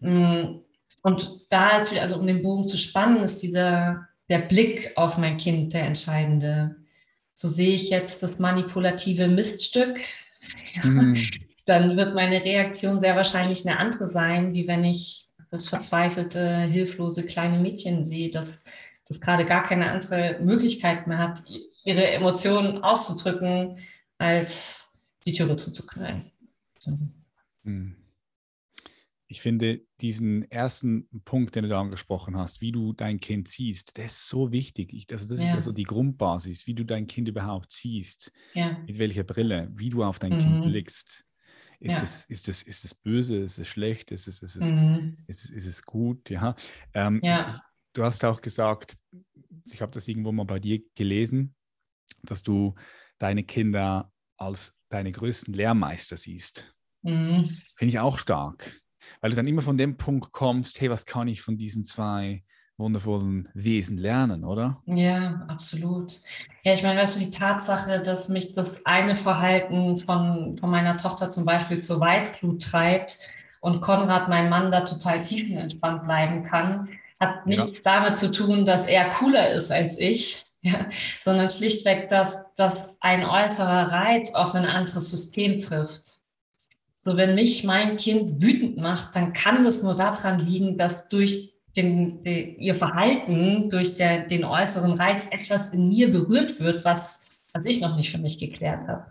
[0.00, 0.60] Mm,
[1.02, 5.16] und da ist wieder, also um den Bogen zu spannen, ist dieser, der Blick auf
[5.16, 6.76] mein Kind der entscheidende.
[7.34, 9.98] So sehe ich jetzt das manipulative Miststück,
[10.84, 11.14] mhm.
[11.66, 17.26] dann wird meine Reaktion sehr wahrscheinlich eine andere sein, wie wenn ich das verzweifelte, hilflose
[17.26, 18.52] kleine Mädchen sehe, das,
[19.06, 21.42] das gerade gar keine andere Möglichkeit mehr hat,
[21.84, 23.78] ihre Emotionen auszudrücken,
[24.18, 24.92] als
[25.26, 26.30] die Türe zuzuknallen.
[27.62, 27.96] Mhm.
[29.30, 33.96] Ich finde diesen ersten Punkt, den du da angesprochen hast, wie du dein Kind siehst,
[33.96, 34.92] der ist so wichtig.
[34.92, 35.50] Ich, also das ja.
[35.50, 38.76] ist ja so die Grundbasis, wie du dein Kind überhaupt siehst, ja.
[38.88, 40.38] mit welcher Brille, wie du auf dein mhm.
[40.38, 41.26] Kind blickst.
[41.78, 42.02] Ist, ja.
[42.02, 45.16] es, ist, es, ist es böse, ist es schlecht, ist es, ist es, mhm.
[45.28, 46.28] ist es, ist es gut?
[46.28, 46.56] Ja.
[46.92, 47.62] Ähm, ja.
[47.92, 48.96] Du hast auch gesagt,
[49.64, 51.54] ich habe das irgendwo mal bei dir gelesen,
[52.24, 52.74] dass du
[53.18, 56.74] deine Kinder als deine größten Lehrmeister siehst.
[57.02, 57.44] Mhm.
[57.76, 58.79] Finde ich auch stark
[59.20, 62.42] weil du dann immer von dem Punkt kommst, hey, was kann ich von diesen zwei
[62.80, 64.82] wundervollen Wesen lernen, oder?
[64.86, 66.18] Ja, absolut.
[66.64, 70.96] Ja, ich meine, weißt du, die Tatsache, dass mich das eine Verhalten von, von meiner
[70.96, 73.18] Tochter zum Beispiel zur Weißglut treibt
[73.60, 76.88] und Konrad, mein Mann, da total tiefenentspannt bleiben kann,
[77.20, 77.98] hat nichts ja.
[77.98, 80.86] damit zu tun, dass er cooler ist als ich, ja,
[81.20, 86.19] sondern schlichtweg, dass, dass ein äußerer Reiz auf ein anderes System trifft.
[87.02, 91.54] So, wenn mich mein Kind wütend macht, dann kann das nur daran liegen, dass durch
[91.74, 97.64] den, ihr Verhalten, durch der, den äußeren Reiz etwas in mir berührt wird, was, was
[97.64, 99.06] ich noch nicht für mich geklärt habe.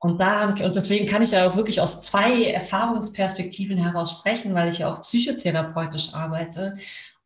[0.00, 4.70] Und, da, und deswegen kann ich ja auch wirklich aus zwei Erfahrungsperspektiven heraus sprechen, weil
[4.70, 6.76] ich ja auch psychotherapeutisch arbeite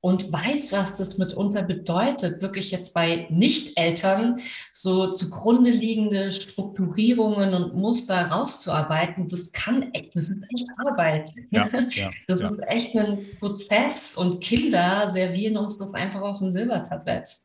[0.03, 4.41] und weiß, was das mitunter bedeutet, wirklich jetzt bei Nicht-Eltern
[4.73, 11.31] so zugrunde liegende Strukturierungen und Muster rauszuarbeiten, das kann echt, das ist echt Arbeit.
[11.51, 12.49] Ja, ja, das ja.
[12.51, 17.37] ist echt ein Prozess und Kinder servieren uns das einfach auf dem Silbertablett.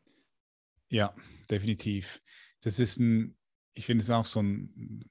[0.89, 1.13] Ja,
[1.51, 2.23] definitiv.
[2.61, 3.37] Das ist ein,
[3.75, 5.05] ich finde es auch so ein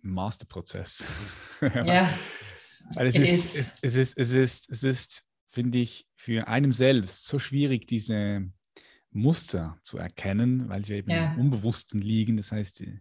[0.00, 1.08] Masterprozess.
[1.60, 2.08] ja.
[2.94, 7.26] Weil es ist, es, es, ist, es ist, es ist finde ich, für einem selbst
[7.26, 8.50] so schwierig, diese
[9.10, 11.32] Muster zu erkennen, weil sie eben ja.
[11.32, 12.36] im Unbewussten liegen.
[12.36, 13.00] Das heißt, äh,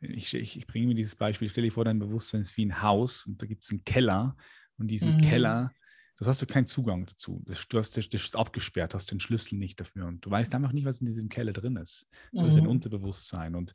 [0.00, 2.82] ich, ich, ich bringe mir dieses Beispiel, stell dir vor, dein Bewusstsein ist wie ein
[2.82, 4.36] Haus und da gibt es einen Keller
[4.78, 5.20] und diesen mhm.
[5.20, 5.72] Keller,
[6.18, 7.42] das hast du keinen Zugang dazu.
[7.46, 10.72] Das, du hast das, das abgesperrt, hast den Schlüssel nicht dafür und du weißt einfach
[10.72, 12.08] nicht, was in diesem Keller drin ist.
[12.32, 12.48] Das mhm.
[12.48, 13.54] ist ein Unterbewusstsein.
[13.54, 13.72] Und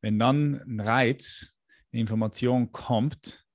[0.00, 1.58] wenn dann ein Reiz,
[1.92, 3.46] eine Information kommt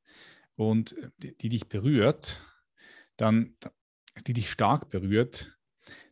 [0.56, 2.42] und äh, die, die dich berührt,
[3.18, 3.56] dann,
[4.28, 5.58] die dich stark berührt,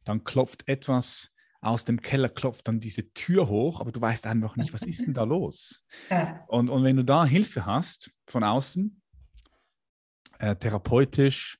[0.03, 4.57] dann klopft etwas aus dem Keller, klopft dann diese Tür hoch, aber du weißt einfach
[4.57, 5.85] nicht, was ist denn da los?
[6.47, 9.01] Und, und wenn du da Hilfe hast von außen,
[10.39, 11.57] äh, therapeutisch,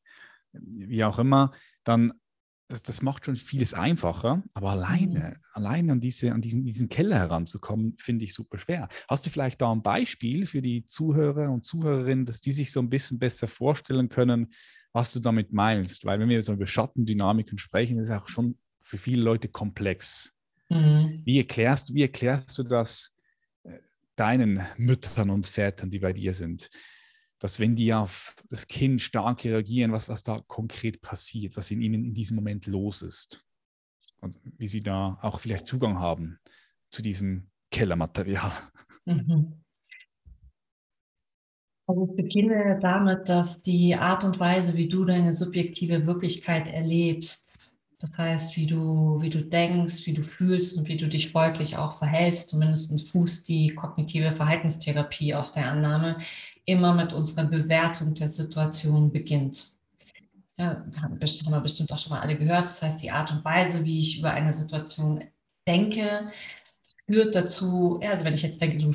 [0.51, 1.51] wie auch immer,
[1.83, 2.13] dann
[2.73, 5.43] das, das macht schon vieles einfacher, aber alleine, mhm.
[5.53, 8.89] alleine an, diese, an diesen, diesen Keller heranzukommen, finde ich super schwer.
[9.07, 12.79] Hast du vielleicht da ein Beispiel für die Zuhörer und Zuhörerinnen, dass die sich so
[12.79, 14.53] ein bisschen besser vorstellen können,
[14.93, 16.05] was du damit meinst.
[16.05, 20.33] Weil wenn wir so über Schattendynamiken sprechen, ist auch schon für viele Leute komplex.
[20.69, 21.23] Mhm.
[21.25, 23.17] Wie, erklärst, wie erklärst du das
[23.63, 23.79] äh,
[24.15, 26.69] deinen Müttern und Vätern, die bei dir sind?
[27.39, 31.81] Dass wenn die auf das Kind stark reagieren, was, was da konkret passiert, was in
[31.81, 33.43] ihnen in diesem Moment los ist.
[34.21, 36.39] Und wie sie da auch vielleicht Zugang haben
[36.89, 38.53] zu diesem Kellermaterial.
[39.05, 39.62] Mhm.
[41.85, 47.63] Also ich beginne damit, dass die Art und Weise, wie du deine subjektive Wirklichkeit erlebst,
[48.03, 51.77] das heißt, wie du, wie du denkst, wie du fühlst und wie du dich folglich
[51.77, 56.17] auch verhältst, zumindest fußt die kognitive Verhaltenstherapie auf der Annahme,
[56.65, 59.67] immer mit unserer Bewertung der Situation beginnt.
[60.57, 62.63] Ja, haben, bestimmt, haben wir bestimmt auch schon mal alle gehört.
[62.63, 65.23] Das heißt, die Art und Weise, wie ich über eine Situation
[65.65, 66.29] denke,
[67.13, 68.91] führt dazu, ja, also wenn ich jetzt denke, du,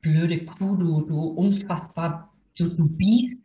[0.00, 3.36] blöde Kuh, du, du unfassbar du, du biegst,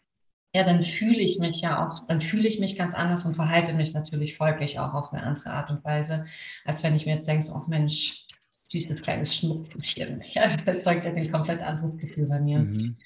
[0.53, 3.73] ja, dann fühle ich mich ja auch, dann fühle ich mich ganz anders und verhalte
[3.73, 6.25] mich natürlich folglich auch auf eine andere Art und Weise,
[6.63, 8.25] als wenn ich mir jetzt denke, oh Mensch,
[8.71, 10.23] süßes kleines Schmuckfußchen.
[10.33, 12.59] Ja, das erzeugt ja ein komplett anderes Gefühl bei mir.
[12.59, 12.97] Mhm.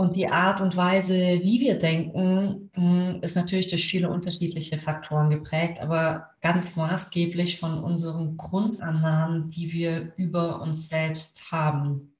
[0.00, 5.28] Und die Art und Weise, wie wir denken, hm, ist natürlich durch viele unterschiedliche Faktoren
[5.28, 12.12] geprägt, aber ganz maßgeblich von unseren Grundannahmen, die wir über uns selbst haben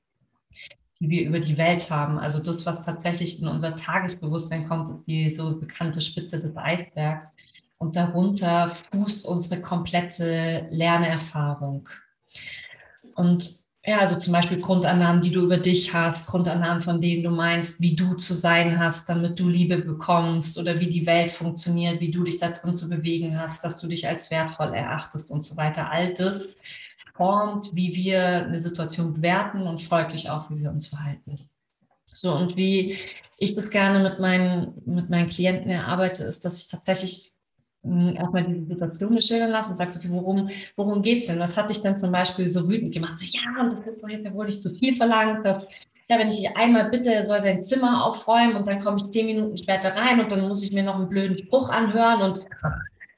[1.01, 2.19] die wir über die Welt haben.
[2.19, 7.27] Also das, was tatsächlich in unser Tagesbewusstsein kommt, ist die so bekannte Spitze des Eisbergs.
[7.79, 11.89] Und darunter fußt unsere komplette Lernerfahrung.
[13.15, 17.31] Und ja, also zum Beispiel Grundannahmen, die du über dich hast, Grundannahmen, von denen du
[17.31, 21.99] meinst, wie du zu sein hast, damit du Liebe bekommst oder wie die Welt funktioniert,
[21.99, 25.43] wie du dich da drin zu bewegen hast, dass du dich als wertvoll erachtest und
[25.43, 25.91] so weiter.
[25.91, 26.49] All das
[27.15, 31.39] formt, wie wir eine Situation bewerten und folglich auch, wie wir uns verhalten.
[32.13, 32.95] So, und wie
[33.39, 37.33] ich das gerne mit meinen, mit meinen Klienten erarbeite, ist, dass ich tatsächlich
[38.15, 41.41] erstmal diese Situation schildern lasse und sage, okay, worum, worum geht es denn?
[41.41, 43.19] Was hat dich denn zum Beispiel so wütend gemacht?
[43.19, 45.45] So, ja, und das ist doch jetzt ja wohl nicht zu viel verlangt.
[45.45, 45.65] Dass,
[46.09, 49.57] ja, wenn ich einmal bitte, soll sein Zimmer aufräumen und dann komme ich zehn Minuten
[49.57, 52.47] später rein und dann muss ich mir noch einen blöden Spruch anhören und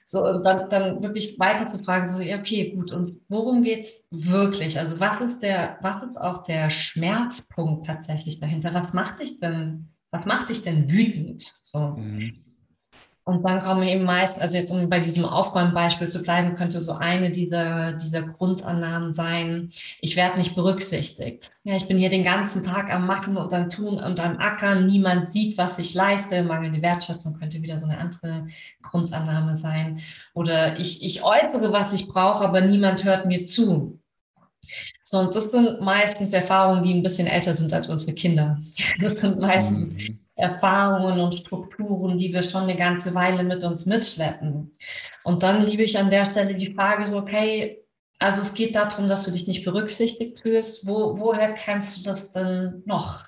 [0.04, 3.84] so, und dann, dann wirklich weiter zu fragen, so, ja, okay, gut, und worum geht
[3.84, 4.76] es wirklich?
[4.76, 8.74] Also was ist der, was ist auch der Schmerzpunkt tatsächlich dahinter?
[8.74, 11.54] Was macht dich denn, was macht dich denn wütend?
[11.62, 11.78] So.
[11.96, 12.49] Mhm.
[13.24, 16.92] Und dann kommen eben meist, also jetzt um bei diesem Aufräumbeispiel zu bleiben, könnte so
[16.92, 21.50] eine dieser, dieser Grundannahmen sein, ich werde nicht berücksichtigt.
[21.62, 24.86] Ja, ich bin hier den ganzen Tag am Machen und am Tun und am Ackern,
[24.86, 26.42] niemand sieht, was ich leiste.
[26.42, 28.46] Mangelnde Wertschätzung könnte wieder so eine andere
[28.82, 30.00] Grundannahme sein.
[30.32, 34.00] Oder ich, ich äußere, was ich brauche, aber niemand hört mir zu.
[35.04, 38.60] So, und das sind meistens Erfahrungen, die ein bisschen älter sind als unsere Kinder.
[39.00, 40.19] Das sind meistens mhm.
[40.40, 44.76] Erfahrungen und Strukturen, die wir schon eine ganze Weile mit uns mitschleppen.
[45.24, 47.78] Und dann liebe ich an der Stelle die Frage so, okay,
[48.18, 50.86] also es geht darum, dass du dich nicht berücksichtigt fühlst.
[50.86, 53.24] Wo, woher kennst du das denn noch?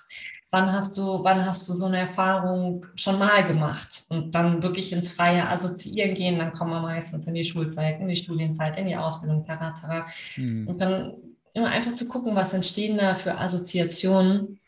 [0.53, 4.93] wann hast du, wann hast du so eine Erfahrung schon mal gemacht und dann wirklich
[4.93, 8.87] ins freie Assoziieren gehen, dann kommen wir meistens in die Schulzeit, in die Studienzeit, in
[8.87, 10.07] die Ausbildung, tara, tara.
[10.37, 10.69] Mhm.
[10.69, 11.15] Und dann
[11.55, 14.61] immer einfach zu gucken, was entstehen da für Assoziationen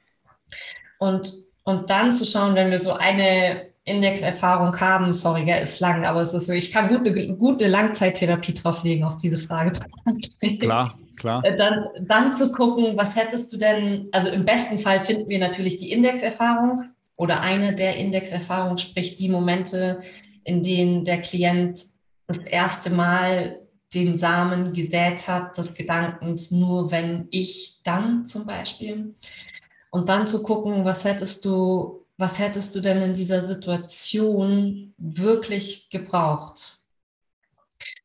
[0.98, 6.06] und, und dann zu schauen, wenn wir so eine Indexerfahrung haben, sorry, gell, ist lang,
[6.06, 9.72] aber es ist so, ich kann gut eine, gut eine Langzeittherapie drauflegen auf diese Frage.
[10.58, 11.44] Klar, klar.
[11.44, 15.38] Äh, dann, dann zu gucken, was hättest du denn, also im besten Fall finden wir
[15.38, 20.00] natürlich die Indexerfahrung oder eine der Indexerfahrungen, sprich die Momente,
[20.44, 21.84] in denen der Klient
[22.26, 23.60] das erste Mal
[23.94, 29.14] den Samen gesät hat, des Gedankens, nur wenn ich dann zum Beispiel.
[29.94, 35.88] Und dann zu gucken, was hättest du, was hättest du denn in dieser Situation wirklich
[35.88, 36.80] gebraucht?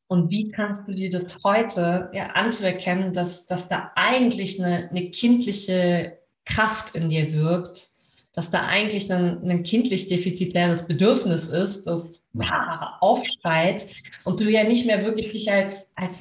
[0.06, 5.10] Und wie kannst du dir das heute ja, anzuerkennen, dass, dass da eigentlich eine, eine
[5.10, 7.88] kindliche Kraft in dir wirkt,
[8.34, 14.64] dass da eigentlich ein, ein kindlich defizitäres Bedürfnis ist, so ja, aufsteigt und du ja
[14.64, 16.18] nicht mehr wirklich dich als, als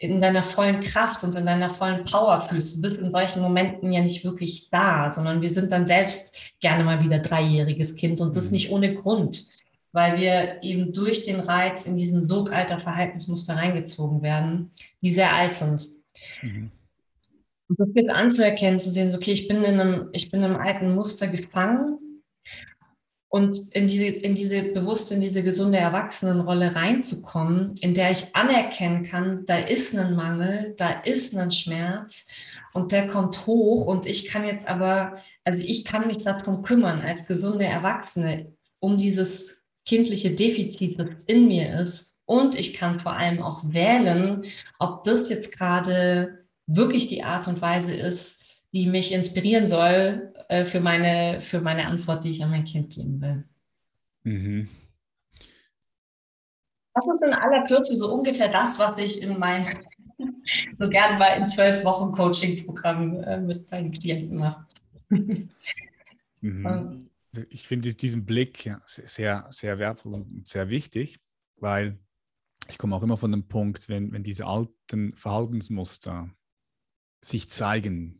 [0.00, 2.78] in deiner vollen Kraft und in deiner vollen Power fühlst.
[2.78, 6.84] Du bist in solchen Momenten ja nicht wirklich da, sondern wir sind dann selbst gerne
[6.84, 8.52] mal wieder dreijähriges Kind und das mhm.
[8.52, 9.44] nicht ohne Grund,
[9.92, 14.70] weil wir eben durch den Reiz in diesen Sogalter Verhaltensmuster reingezogen werden,
[15.02, 15.86] die sehr alt sind.
[16.40, 16.70] Mhm.
[17.68, 20.46] Und das gilt anzuerkennen, zu sehen, so, okay, ich bin in einem, ich bin in
[20.46, 21.98] einem alten Muster gefangen
[23.30, 29.04] und in diese, in diese bewusste, in diese gesunde Erwachsenenrolle reinzukommen, in der ich anerkennen
[29.04, 32.26] kann, da ist ein Mangel, da ist ein Schmerz
[32.72, 37.00] und der kommt hoch und ich kann jetzt aber, also ich kann mich darum kümmern
[37.00, 43.12] als gesunde Erwachsene um dieses kindliche Defizit, das in mir ist und ich kann vor
[43.12, 44.44] allem auch wählen,
[44.80, 50.64] ob das jetzt gerade wirklich die Art und Weise ist, die mich inspirieren soll äh,
[50.64, 53.44] für, meine, für meine Antwort, die ich an mein Kind geben will.
[54.24, 54.68] Mhm.
[56.92, 59.64] Das ist in aller Kürze so ungefähr das, was ich in meinem
[60.76, 64.66] so gerne mal in zwölf Wochen Coaching-Programm äh, mit meinen Klienten mache.
[66.40, 67.08] Mhm.
[67.50, 71.20] Ich finde diesen Blick ja, sehr, sehr wertvoll und sehr wichtig,
[71.60, 71.96] weil
[72.68, 76.28] ich komme auch immer von dem Punkt, wenn, wenn diese alten Verhaltensmuster
[77.20, 78.19] sich zeigen,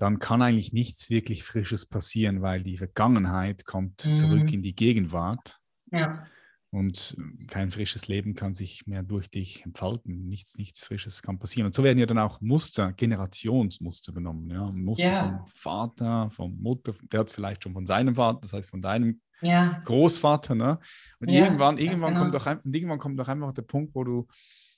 [0.00, 4.12] dann kann eigentlich nichts wirklich Frisches passieren, weil die Vergangenheit kommt mhm.
[4.14, 5.58] zurück in die Gegenwart.
[5.92, 6.26] Ja.
[6.72, 7.16] Und
[7.48, 10.28] kein frisches Leben kann sich mehr durch dich entfalten.
[10.28, 11.66] Nichts, nichts Frisches kann passieren.
[11.66, 14.48] Und so werden ja dann auch Muster, Generationsmuster genommen.
[14.48, 14.70] Ja?
[14.70, 15.20] Muster ja.
[15.20, 19.20] vom Vater, vom Mutter, der hat vielleicht schon von seinem Vater, das heißt von deinem
[19.40, 19.82] ja.
[19.84, 20.54] Großvater.
[20.54, 20.78] Ne?
[21.18, 22.20] Und ja, irgendwann, irgendwann, genau.
[22.20, 24.28] kommt doch, irgendwann kommt doch einfach der Punkt, wo du,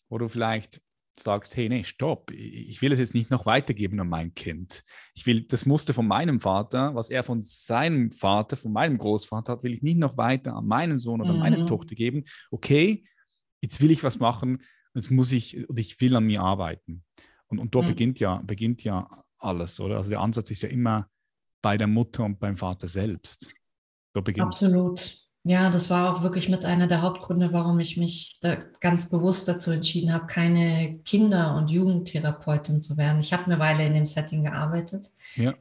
[0.09, 0.81] wo du vielleicht
[1.19, 4.83] sagst, hey, nee, stopp, ich will es jetzt nicht noch weitergeben an mein Kind.
[5.15, 9.53] Ich will das Muster von meinem Vater, was er von seinem Vater, von meinem Großvater
[9.53, 11.41] hat, will ich nicht noch weiter an meinen Sohn oder mhm.
[11.41, 12.25] meine Tochter geben.
[12.51, 13.05] Okay,
[13.61, 14.63] jetzt will ich was machen,
[14.95, 17.05] jetzt muss ich und ich will an mir arbeiten.
[17.47, 17.91] Und, und dort mhm.
[17.91, 19.99] beginnt ja, beginnt ja alles, oder?
[19.99, 21.09] Also der Ansatz ist ja immer
[21.63, 23.55] bei der Mutter und beim Vater selbst.
[24.47, 25.22] Absolut.
[25.45, 29.49] Ja, das war auch wirklich mit einer der Hauptgründe, warum ich mich da ganz bewusst
[29.49, 33.19] dazu entschieden habe, keine Kinder- und Jugendtherapeutin zu werden.
[33.19, 35.07] Ich habe eine Weile in dem Setting gearbeitet.
[35.35, 35.55] Ja.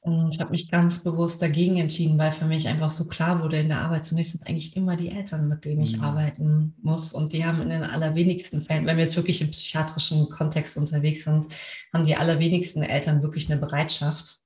[0.00, 3.58] Und ich habe mich ganz bewusst dagegen entschieden, weil für mich einfach so klar wurde
[3.58, 6.04] in der Arbeit, zunächst sind eigentlich immer die Eltern, mit denen ich mhm.
[6.04, 7.12] arbeiten muss.
[7.12, 11.24] Und die haben in den allerwenigsten Fällen, wenn wir jetzt wirklich im psychiatrischen Kontext unterwegs
[11.24, 11.46] sind,
[11.92, 14.40] haben die allerwenigsten Eltern wirklich eine Bereitschaft.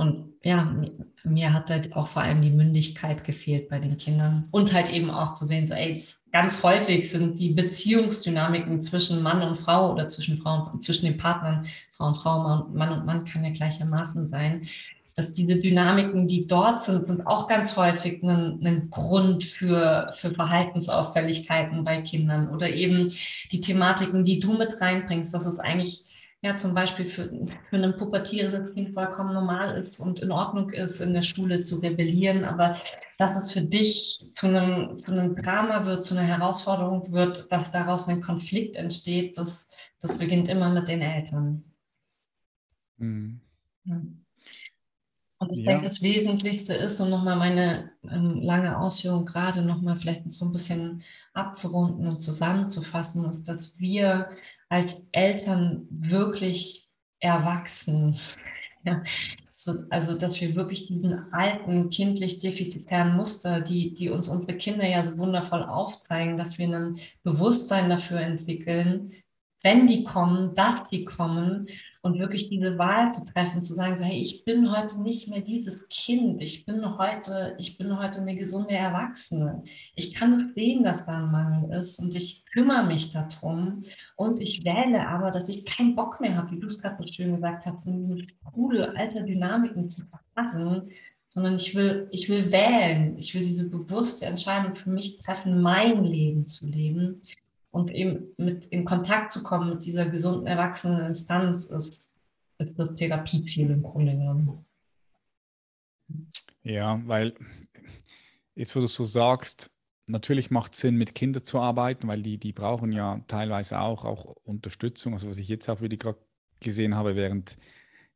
[0.00, 0.74] Und ja,
[1.24, 4.48] mir hat halt auch vor allem die Mündigkeit gefehlt bei den Kindern.
[4.50, 9.42] Und halt eben auch zu sehen, so, ey, ganz häufig sind die Beziehungsdynamiken zwischen Mann
[9.42, 13.44] und Frau oder zwischen Frauen, zwischen den Partnern, Frau und Frau, Mann und Mann kann
[13.44, 14.66] ja gleichermaßen sein.
[15.16, 20.30] Dass diese Dynamiken, die dort sind, sind auch ganz häufig ein, ein Grund für, für
[20.30, 23.12] Verhaltensauffälligkeiten bei Kindern oder eben
[23.52, 25.34] die Thematiken, die du mit reinbringst.
[25.34, 26.09] Das ist eigentlich
[26.42, 27.30] ja zum Beispiel für,
[27.68, 31.76] für ein pubertierendes Kind vollkommen normal ist und in Ordnung ist, in der Schule zu
[31.76, 32.76] rebellieren, aber
[33.18, 37.72] dass es für dich zu einem, zu einem Drama wird, zu einer Herausforderung wird, dass
[37.72, 41.62] daraus ein Konflikt entsteht, das, das beginnt immer mit den Eltern.
[42.96, 43.40] Mhm.
[45.42, 45.72] Und ich ja.
[45.72, 50.52] denke, das Wesentlichste ist, um nochmal meine ähm, lange Ausführung gerade nochmal vielleicht so ein
[50.52, 54.30] bisschen abzurunden und zusammenzufassen, ist, dass wir
[54.70, 58.16] als Eltern wirklich erwachsen.
[58.84, 59.02] Ja,
[59.54, 64.86] so, also, dass wir wirklich diesen alten, kindlich defizitären Muster, die, die uns unsere Kinder
[64.86, 69.12] ja so wundervoll aufzeigen, dass wir ein Bewusstsein dafür entwickeln,
[69.62, 71.66] wenn die kommen, dass die kommen
[72.02, 75.86] und wirklich diese Wahl zu treffen, zu sagen, hey, ich bin heute nicht mehr dieses
[75.88, 79.62] Kind, ich bin heute, ich bin heute eine gesunde Erwachsene.
[79.94, 83.84] Ich kann sehen, dass da ein Mangel ist und ich kümmere mich darum.
[84.16, 87.12] Und ich wähle aber, dass ich keinen Bock mehr habe, wie du es gerade so
[87.12, 90.90] schön gesagt hast, in coole alte Dynamiken zu verpassen,
[91.28, 96.04] sondern ich will, ich will wählen, ich will diese bewusste Entscheidung für mich treffen, mein
[96.04, 97.20] Leben zu leben
[97.70, 102.10] und eben mit in Kontakt zu kommen mit dieser gesunden erwachsenen Instanz ist,
[102.58, 104.64] ist das Therapieziel im Grunde genommen.
[106.62, 107.34] Ja, weil
[108.54, 109.70] jetzt, wo du so sagst,
[110.06, 114.04] natürlich macht es Sinn, mit Kindern zu arbeiten, weil die, die brauchen ja teilweise auch,
[114.04, 115.12] auch Unterstützung.
[115.12, 116.18] Also was ich jetzt auch wieder gerade
[116.58, 117.56] gesehen habe während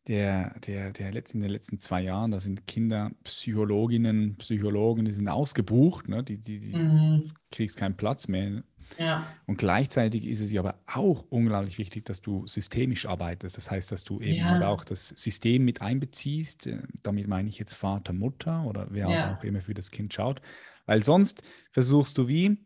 [0.07, 5.29] der, der, der letzten, in den letzten zwei Jahren, da sind Kinderpsychologinnen, Psychologen, die sind
[5.29, 6.23] ausgebucht, ne?
[6.23, 7.31] die, die, die mhm.
[7.51, 8.63] kriegst keinen Platz mehr.
[8.99, 9.27] Ja.
[9.47, 13.57] Und gleichzeitig ist es ja aber auch unglaublich wichtig, dass du systemisch arbeitest.
[13.57, 14.45] Das heißt, dass du eben ja.
[14.45, 16.67] halt auch das System mit einbeziehst.
[16.67, 19.37] Äh, damit meine ich jetzt Vater, Mutter oder wer ja.
[19.37, 20.41] auch immer für das Kind schaut.
[20.87, 22.59] Weil sonst versuchst du wie,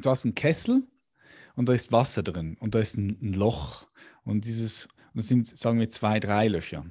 [0.00, 0.82] du hast einen Kessel
[1.54, 3.86] und da ist Wasser drin und da ist ein, ein Loch.
[4.24, 6.84] Und dieses, und das sind, sagen wir, zwei, drei Löcher.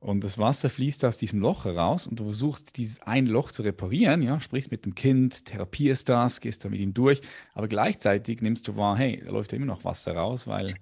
[0.00, 3.62] Und das Wasser fließt aus diesem Loch heraus und du versuchst, dieses ein Loch zu
[3.62, 7.20] reparieren, ja, sprichst mit dem Kind, therapierst das, gehst da mit ihm durch,
[7.52, 10.76] aber gleichzeitig nimmst du wahr, hey, da läuft ja immer noch Wasser raus, weil,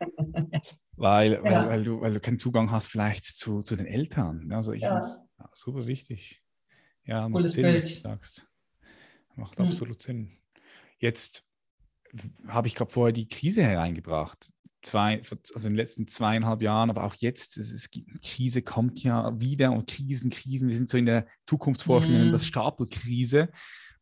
[0.92, 1.42] weil, ja.
[1.42, 4.52] weil, weil, du, weil du keinen Zugang hast vielleicht zu, zu den Eltern.
[4.52, 5.00] Also ich ja.
[5.00, 6.44] finde ja, super wichtig.
[7.04, 7.82] Ja, macht Cooles Sinn, Bild.
[7.82, 8.48] was du sagst.
[9.34, 9.66] Macht hm.
[9.66, 10.38] absolut Sinn.
[10.98, 11.44] Jetzt
[12.46, 14.52] habe ich gerade vorher die Krise hereingebracht
[14.82, 15.22] zwei,
[15.54, 17.90] also in den letzten zweieinhalb Jahren, aber auch jetzt, es, es
[18.22, 20.68] Krise kommt ja wieder und Krisen, Krisen.
[20.68, 22.32] Wir sind so in der Zukunftsforschung, mm.
[22.32, 23.48] das Stapelkrise,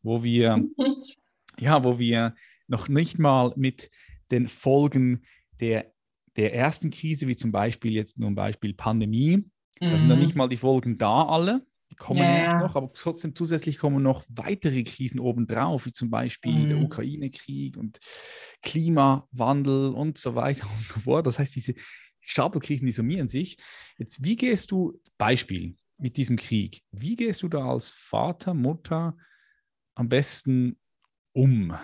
[0.01, 0.63] wo wir,
[1.59, 2.35] ja, wo wir
[2.67, 3.89] noch nicht mal mit
[4.31, 5.23] den Folgen
[5.59, 5.93] der,
[6.35, 9.45] der ersten Krise, wie zum Beispiel jetzt nur ein Beispiel Pandemie, mm.
[9.79, 10.25] da sind dann mhm.
[10.25, 11.65] nicht mal die Folgen da alle,
[12.01, 16.51] kommen ja, jetzt noch, aber trotzdem zusätzlich kommen noch weitere Krisen obendrauf, wie zum Beispiel
[16.51, 16.69] mhm.
[16.69, 17.99] der Ukraine-Krieg und
[18.63, 21.27] Klimawandel und so weiter und so fort.
[21.27, 21.75] Das heißt, diese
[22.19, 23.59] Stapelkrisen, die summieren sich.
[23.97, 29.15] Jetzt, wie gehst du, Beispiel mit diesem Krieg, wie gehst du da als Vater, Mutter
[29.93, 30.79] am besten
[31.33, 31.75] um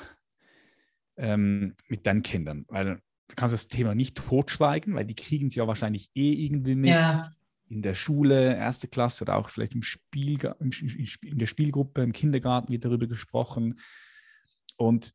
[1.17, 2.65] ähm, mit deinen Kindern?
[2.69, 6.75] Weil du kannst das Thema nicht totschweigen, weil die kriegen es ja wahrscheinlich eh irgendwie
[6.75, 6.89] mit.
[6.89, 7.36] Ja
[7.69, 10.39] in der Schule, erste Klasse oder auch vielleicht im Spiel,
[11.21, 13.79] in der Spielgruppe, im Kindergarten wird darüber gesprochen.
[14.77, 15.13] Und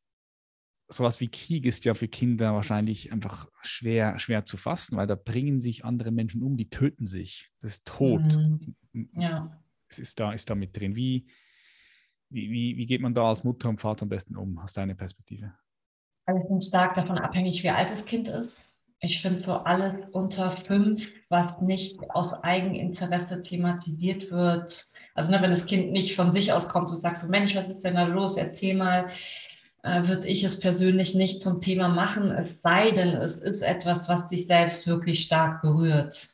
[0.88, 5.14] sowas wie Krieg ist ja für Kinder wahrscheinlich einfach schwer, schwer zu fassen, weil da
[5.14, 7.50] bringen sich andere Menschen um, die töten sich.
[7.60, 8.36] Das ist Tod.
[8.36, 8.76] Mhm.
[9.14, 9.62] Ja.
[9.88, 10.94] Es ist da, ist da mit drin.
[10.94, 11.26] Wie,
[12.28, 14.62] wie, wie geht man da als Mutter und Vater am besten um?
[14.62, 15.54] Hast du eine Perspektive?
[16.24, 18.64] Also ich bin stark davon abhängig, wie alt das Kind ist.
[19.04, 24.84] Ich finde so alles unter fünf, was nicht aus Eigeninteresse thematisiert wird.
[25.14, 27.68] Also ne, wenn das Kind nicht von sich aus kommt und sagt so, Mensch, was
[27.68, 28.36] ist denn da los?
[28.36, 29.06] Erzähl mal,
[29.82, 34.08] äh, würde ich es persönlich nicht zum Thema machen, es sei denn, es ist etwas,
[34.08, 36.28] was dich selbst wirklich stark berührt.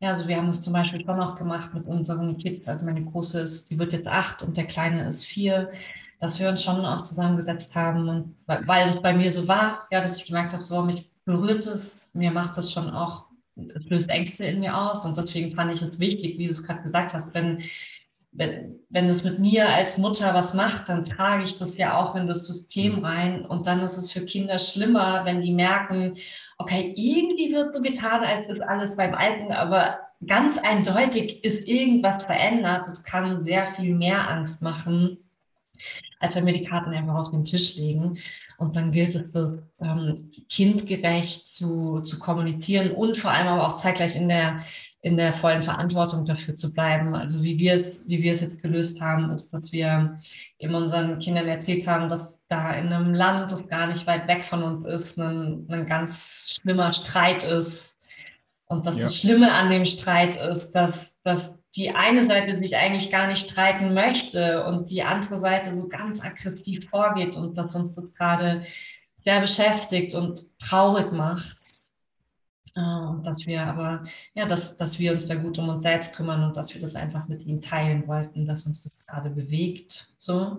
[0.00, 2.68] Ja, also wir haben es zum Beispiel schon auch gemacht mit unseren Kids.
[2.68, 5.72] Also meine Große ist, die wird jetzt acht und der Kleine ist vier
[6.18, 10.18] dass wir uns schon auch zusammengesetzt haben, weil es bei mir so war, ja, dass
[10.18, 14.44] ich gemerkt habe, so mich berührt es, mir macht das schon auch, es löst Ängste
[14.44, 17.34] in mir aus und deswegen fand ich es wichtig, wie du es gerade gesagt hast,
[17.34, 17.62] wenn,
[18.32, 22.14] wenn, wenn es mit mir als Mutter was macht, dann trage ich das ja auch
[22.16, 23.04] in das System mhm.
[23.04, 26.14] rein und dann ist es für Kinder schlimmer, wenn die merken,
[26.58, 32.24] okay, irgendwie wird so getan, als ist alles beim Alten, aber ganz eindeutig ist irgendwas
[32.24, 32.86] verändert.
[32.86, 35.18] Das kann sehr viel mehr Angst machen,
[36.20, 38.18] als wenn wir die Karten einfach auf den Tisch legen.
[38.58, 39.24] Und dann gilt es,
[39.80, 44.58] ähm, kindgerecht zu, zu kommunizieren und vor allem aber auch zeitgleich in der,
[45.02, 47.14] in der vollen Verantwortung dafür zu bleiben.
[47.14, 50.20] Also wie wir, wie wir es jetzt gelöst haben, ist, dass wir
[50.58, 54.44] eben unseren Kindern erzählt haben, dass da in einem Land, das gar nicht weit weg
[54.44, 58.00] von uns ist, ein, ein ganz schlimmer Streit ist.
[58.68, 59.02] Und dass ja.
[59.02, 63.50] das Schlimme an dem Streit ist, dass, dass die eine Seite sich eigentlich gar nicht
[63.50, 68.64] streiten möchte und die andere Seite so ganz aggressiv vorgeht und das uns das gerade
[69.24, 71.56] sehr beschäftigt und traurig macht.
[72.74, 74.04] Äh, und dass wir aber,
[74.34, 76.94] ja, dass, dass wir uns da gut um uns selbst kümmern und dass wir das
[76.94, 80.06] einfach mit ihnen teilen wollten, dass uns das gerade bewegt.
[80.16, 80.58] So.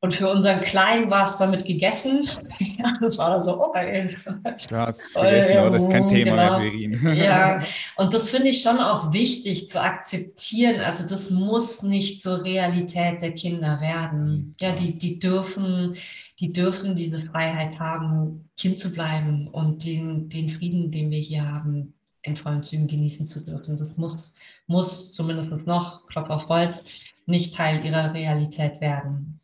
[0.00, 2.26] Und für unseren Kleinen war es damit gegessen.
[2.78, 3.72] Ja, das war dann so, oh.
[3.72, 6.58] Du hast es vergessen, oh, das ist kein Thema genau.
[6.58, 7.16] mehr für ihn.
[7.16, 7.62] Ja,
[7.96, 10.80] und das finde ich schon auch wichtig zu akzeptieren.
[10.80, 14.54] Also das muss nicht zur Realität der Kinder werden.
[14.60, 15.96] Ja, die, die dürfen,
[16.38, 21.46] die dürfen diese Freiheit haben, Kind zu bleiben und den, den Frieden, den wir hier
[21.46, 23.76] haben, in vollen Zügen genießen zu dürfen.
[23.78, 24.32] Das muss,
[24.66, 29.40] muss zumindest noch, Klopf auf Holz, nicht Teil ihrer Realität werden.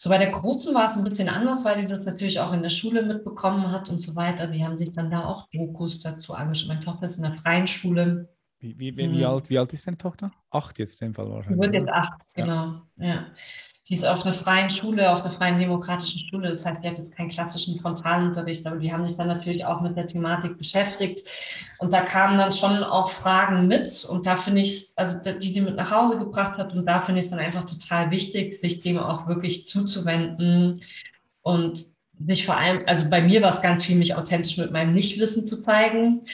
[0.00, 2.62] So bei der Großen war es ein bisschen anders, weil die das natürlich auch in
[2.62, 4.46] der Schule mitbekommen hat und so weiter.
[4.46, 6.68] Die haben sich dann da auch Dokus dazu angeschaut.
[6.68, 8.28] Meine Tochter ist in der freien Schule.
[8.60, 9.30] Wie, wie, wie, wie, hm.
[9.30, 10.30] alt, wie alt ist deine Tochter?
[10.50, 11.56] Acht jetzt in dem Fall wahrscheinlich.
[11.56, 12.74] Sie wird jetzt acht, genau.
[12.96, 13.06] Ja.
[13.06, 13.26] ja.
[13.88, 16.50] Sie ist auf einer freien Schule, auf einer freien demokratischen Schule.
[16.50, 19.96] Das heißt, sie hat keinen klassischen Frontalunterricht, aber die haben sich dann natürlich auch mit
[19.96, 21.22] der Thematik beschäftigt.
[21.78, 24.04] Und da kamen dann schon auch Fragen mit.
[24.04, 26.74] Und da finde ich es, also die sie mit nach Hause gebracht hat.
[26.74, 30.82] Und da finde ich es dann einfach total wichtig, sich dem auch wirklich zuzuwenden
[31.40, 31.82] und
[32.18, 35.46] sich vor allem, also bei mir war es ganz viel, mich authentisch mit meinem Nichtwissen
[35.46, 36.26] zu zeigen.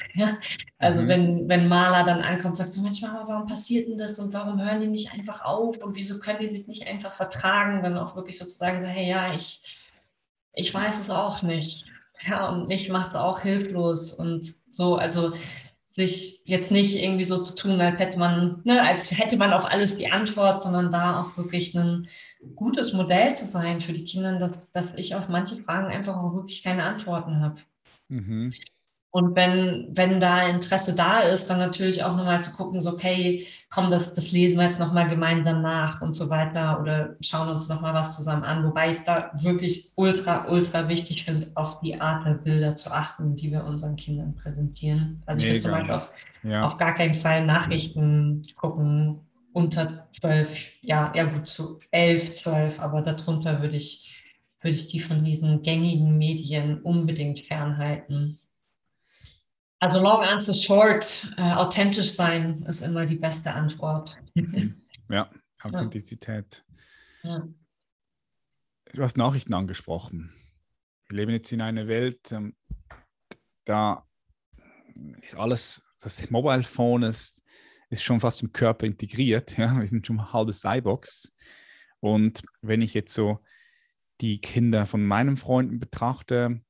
[0.84, 1.08] Also mhm.
[1.08, 4.34] wenn, wenn Maler dann ankommt und sagt so, Mensch, Mama, warum passiert denn das und
[4.34, 7.96] warum hören die nicht einfach auf und wieso können die sich nicht einfach vertragen, dann
[7.96, 9.60] auch wirklich sozusagen so, hey, ja, ich,
[10.52, 11.82] ich weiß es auch nicht.
[12.28, 15.32] Ja, und mich macht es auch hilflos und so, also
[15.88, 19.64] sich jetzt nicht irgendwie so zu tun, als hätte man, ne, als hätte man auf
[19.64, 22.08] alles die Antwort, sondern da auch wirklich ein
[22.54, 26.34] gutes Modell zu sein für die Kinder, dass, dass ich auf manche Fragen einfach auch
[26.34, 27.60] wirklich keine Antworten habe.
[28.08, 28.52] Mhm.
[29.14, 33.46] Und wenn, wenn da Interesse da ist, dann natürlich auch nochmal zu gucken, so, okay,
[33.70, 37.68] komm, das, das lesen wir jetzt nochmal gemeinsam nach und so weiter oder schauen uns
[37.68, 38.64] nochmal was zusammen an.
[38.64, 42.90] Wobei ich es da wirklich ultra, ultra wichtig finde, auf die Art der Bilder zu
[42.90, 45.22] achten, die wir unseren Kindern präsentieren.
[45.26, 46.10] Also ich will zum Beispiel auf,
[46.42, 46.64] ja.
[46.64, 49.20] auf gar keinen Fall Nachrichten gucken
[49.52, 54.24] unter zwölf, ja, ja gut, zu elf, zwölf, aber darunter würde ich,
[54.60, 58.40] würde ich die von diesen gängigen Medien unbedingt fernhalten.
[59.84, 64.16] Also long answer short, äh, authentisch sein ist immer die beste Antwort.
[65.10, 65.30] Ja,
[65.62, 66.64] Authentizität.
[67.22, 67.46] Ja.
[68.94, 70.32] Du hast Nachrichten angesprochen.
[71.10, 72.56] Wir leben jetzt in einer Welt, ähm,
[73.66, 74.06] da
[75.20, 77.44] ist alles, das Mobile Phone ist,
[77.90, 79.54] ist schon fast im Körper integriert.
[79.58, 79.78] Ja?
[79.78, 81.34] Wir sind schon halbe Cyborgs.
[82.00, 83.44] Und wenn ich jetzt so
[84.22, 86.62] die Kinder von meinen Freunden betrachte,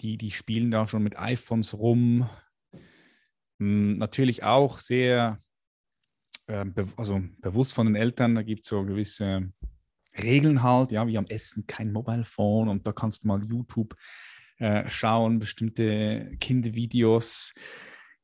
[0.00, 2.28] die, die spielen da schon mit iPhones rum.
[3.58, 5.42] Hm, natürlich auch sehr
[6.50, 9.52] äh, be also bewusst von den Eltern, da gibt es so gewisse
[10.18, 13.94] Regeln halt, ja, wie am Essen kein Mobile Phone und da kannst du mal YouTube
[14.58, 17.54] äh, schauen, bestimmte Kindervideos.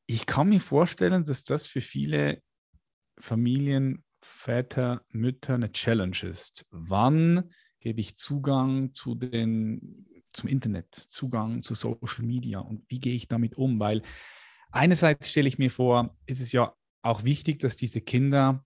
[0.05, 2.41] Ich kann mir vorstellen, dass das für viele
[3.17, 6.67] Familien, Väter, Mütter eine Challenge ist.
[6.71, 7.49] Wann
[7.79, 10.05] gebe ich Zugang zu den
[10.37, 13.79] zum Internet, Zugang zu Social Media und wie gehe ich damit um?
[13.79, 14.01] Weil
[14.71, 18.63] einerseits stelle ich mir vor, ist es ja auch wichtig, dass diese Kinder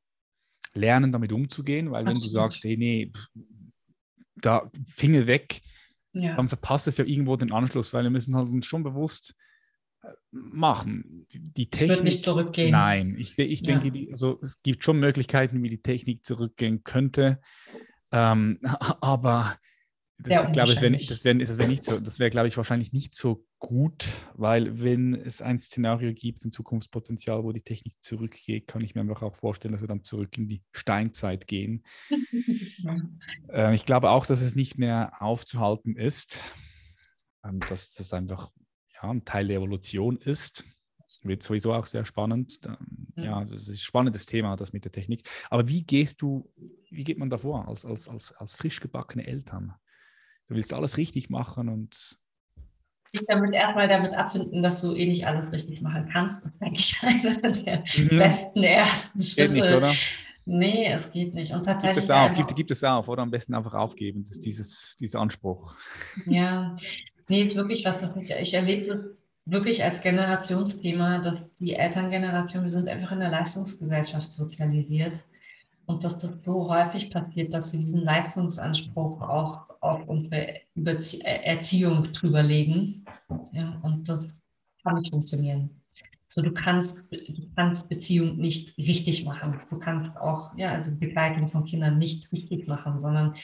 [0.74, 2.18] lernen, damit umzugehen, weil Absolut.
[2.18, 3.12] wenn du sagst, hey, nee,
[4.36, 5.62] da Finger weg,
[6.14, 6.36] ja.
[6.36, 9.36] dann verpasst es ja irgendwo den Anschluss, weil wir müssen halt uns schon bewusst
[10.02, 11.28] äh, machen.
[11.32, 11.90] Die Technik.
[11.90, 12.72] Wird nicht zurückgehen.
[12.72, 13.92] Nein, ich, ich denke, ja.
[13.92, 17.40] die, also, es gibt schon Möglichkeiten, wie die Technik zurückgehen könnte.
[18.12, 18.60] Ähm,
[19.02, 19.58] aber
[20.24, 23.46] das, ich glaube, das wäre wär, nicht so, das wäre, glaube ich, wahrscheinlich nicht so
[23.60, 28.96] gut, weil wenn es ein Szenario gibt, ein Zukunftspotenzial, wo die Technik zurückgeht, kann ich
[28.96, 31.84] mir einfach auch vorstellen, dass wir dann zurück in die Steinzeit gehen.
[33.50, 36.42] äh, ich glaube auch, dass es nicht mehr aufzuhalten ist,
[37.44, 38.52] ähm, dass das einfach
[38.94, 40.66] ja, ein Teil der Evolution ist.
[40.98, 42.62] Das wird sowieso auch sehr spannend.
[43.18, 45.30] Ja, das ist ein spannendes Thema, das mit der Technik.
[45.50, 46.50] Aber wie gehst du,
[46.90, 49.74] wie geht man da vor als, als, als, als frisch gebackene Eltern?
[50.52, 52.18] Du willst alles richtig machen und
[53.14, 56.44] dich damit erstmal damit abfinden, dass du eh nicht alles richtig machen kannst.
[56.44, 58.20] Das denke ich einer der ja.
[58.20, 59.54] besten ersten Schritte.
[59.54, 59.94] Geht nicht, oder?
[60.44, 61.54] Nee, es geht nicht.
[61.54, 64.32] Und tatsächlich gibt es auf, gibt, gibt es auf, oder am besten einfach aufgeben, das
[64.32, 65.74] ist dieses, dieser Anspruch.
[66.26, 66.76] Ja,
[67.30, 72.72] nee, ist wirklich was, das ich, ich erlebe wirklich als Generationsthema, dass die Elterngeneration, wir
[72.72, 75.16] sind einfach in der Leistungsgesellschaft sozialisiert
[75.86, 81.44] und dass das so häufig passiert, dass wir diesen Leistungsanspruch auch auf unsere Überzie äh,
[81.44, 83.06] Erziehung drüber legen.
[83.52, 84.36] Ja, und das
[84.84, 85.82] kann nicht funktionieren.
[86.34, 89.60] So, du kannst, du kannst Beziehung nicht richtig machen.
[89.70, 93.36] Du kannst auch ja, die Begleitung von Kindern nicht richtig machen, sondern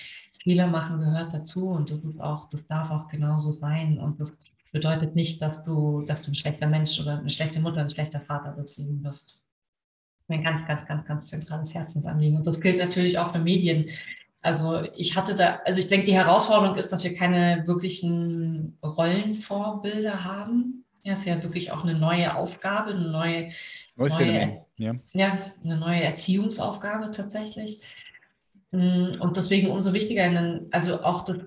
[0.42, 4.00] Fehler machen gehört dazu und das ist auch, das darf auch genauso sein.
[4.00, 4.34] Und das
[4.72, 8.22] bedeutet nicht, dass du, dass du ein schlechter Mensch oder eine schlechte Mutter, ein schlechter
[8.22, 9.44] Vater deswegen wirst.
[10.30, 12.38] Ein ganz, ganz, ganz, ganz zentrales Herzensanliegen.
[12.38, 13.90] Und das gilt natürlich auch für Medien.
[14.42, 20.24] Also ich hatte da, also ich denke, die Herausforderung ist, dass wir keine wirklichen Rollenvorbilder
[20.24, 20.86] haben.
[21.04, 23.50] Ja, ist ja wirklich auch eine neue Aufgabe, eine neue,
[23.96, 24.94] neue ja.
[25.14, 27.82] ja, eine neue Erziehungsaufgabe tatsächlich.
[28.72, 30.30] Mm, und deswegen umso wichtiger,
[30.72, 31.38] also auch das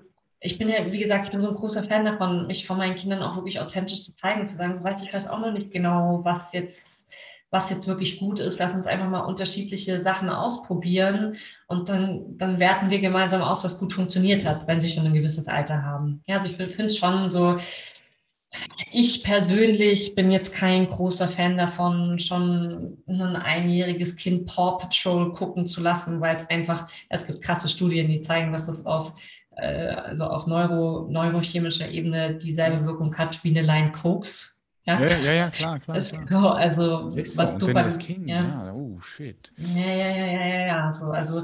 [0.43, 2.95] ich bin ja, wie gesagt, ich bin so ein großer Fan davon, mich von meinen
[2.95, 6.21] Kindern auch wirklich authentisch zu zeigen, zu sagen, soweit ich weiß auch noch nicht genau,
[6.23, 6.81] was jetzt,
[7.51, 8.59] was jetzt wirklich gut ist.
[8.59, 11.35] Lass uns einfach mal unterschiedliche Sachen ausprobieren
[11.67, 15.13] und dann, dann werten wir gemeinsam aus, was gut funktioniert hat, wenn sie schon ein
[15.13, 16.21] gewisses Alter haben.
[16.25, 17.57] Ja, also ich finde es schon so,
[18.91, 25.67] ich persönlich bin jetzt kein großer Fan davon, schon ein einjähriges Kind Paw Patrol gucken
[25.67, 29.13] zu lassen, weil es einfach, es gibt krasse Studien, die zeigen, dass das auf,
[29.55, 34.60] äh, also auf Neuro, neurochemischer Ebene dieselbe Wirkung hat wie eine Line Cokes.
[34.83, 35.95] Ja, ja, ja, ja klar, klar.
[35.95, 36.57] Es, klar.
[36.57, 38.41] Also, so, was du beim, das Kind, ja.
[38.41, 39.53] ja, oh shit.
[39.57, 40.91] Ja, ja, ja, ja, ja, ja.
[41.11, 41.43] Also,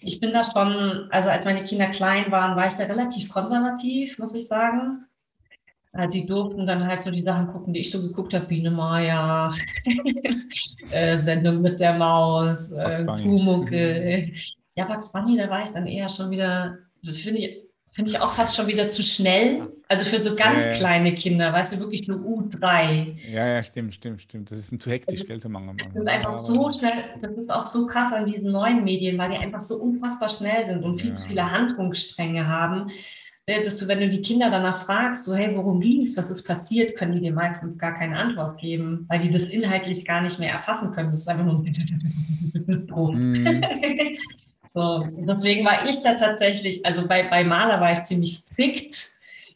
[0.00, 4.18] ich bin da schon, also als meine Kinder klein waren, war ich da relativ konservativ,
[4.18, 5.06] muss ich sagen.
[5.94, 8.70] Äh, die durften dann halt so die Sachen gucken, die ich so geguckt habe, Biene
[8.70, 9.50] Maya,
[10.90, 14.30] äh, Sendung mit der Maus, äh, Pumuckel.
[14.76, 17.62] Ja, Bugs Bunny, da war ich dann eher schon wieder, finde ich,
[17.94, 19.68] finde ich auch fast schon wieder zu schnell.
[19.88, 23.14] Also für so ganz äh, kleine Kinder, weißt du, wirklich nur U3.
[23.32, 24.50] Ja, ja, stimmt, stimmt, stimmt.
[24.50, 25.76] Das ist ein zu hektisch, also, gell, zu machen.
[25.76, 29.30] Das ist einfach so schnell, das ist auch so krass an diesen neuen Medien, weil
[29.30, 31.14] die einfach so unfassbar schnell sind und viel ja.
[31.14, 32.88] zu viele Handlungsstränge haben
[33.46, 36.46] dass du, wenn du die Kinder danach fragst, so, hey, worum ging es, was ist
[36.46, 40.38] passiert, können die dir meistens gar keine Antwort geben, weil die das inhaltlich gar nicht
[40.38, 41.10] mehr erfassen können.
[41.10, 41.62] Das ist einfach nur ein
[43.12, 43.62] mhm.
[44.74, 49.08] So, deswegen war ich da tatsächlich, also bei, bei Maler war ich ziemlich strikt.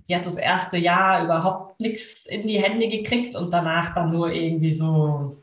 [0.09, 4.33] Die hat das erste Jahr überhaupt nichts in die Hände gekriegt und danach dann nur
[4.33, 5.37] irgendwie so,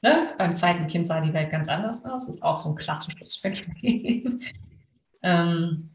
[0.00, 0.28] ne?
[0.38, 2.28] beim zweiten Kind sah die Welt ganz anders aus.
[2.28, 4.44] Ist auch so ein klassisches Phänomen.
[5.24, 5.90] ähm,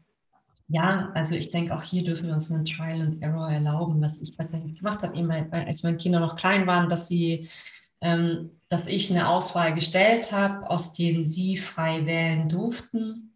[0.68, 4.20] ja, also ich denke, auch hier dürfen wir uns einen Trial and Error erlauben, was
[4.20, 7.48] ich tatsächlich gemacht habe, als meine Kinder noch klein waren, dass sie,
[8.02, 13.32] ähm, dass ich eine Auswahl gestellt habe, aus denen sie frei wählen durften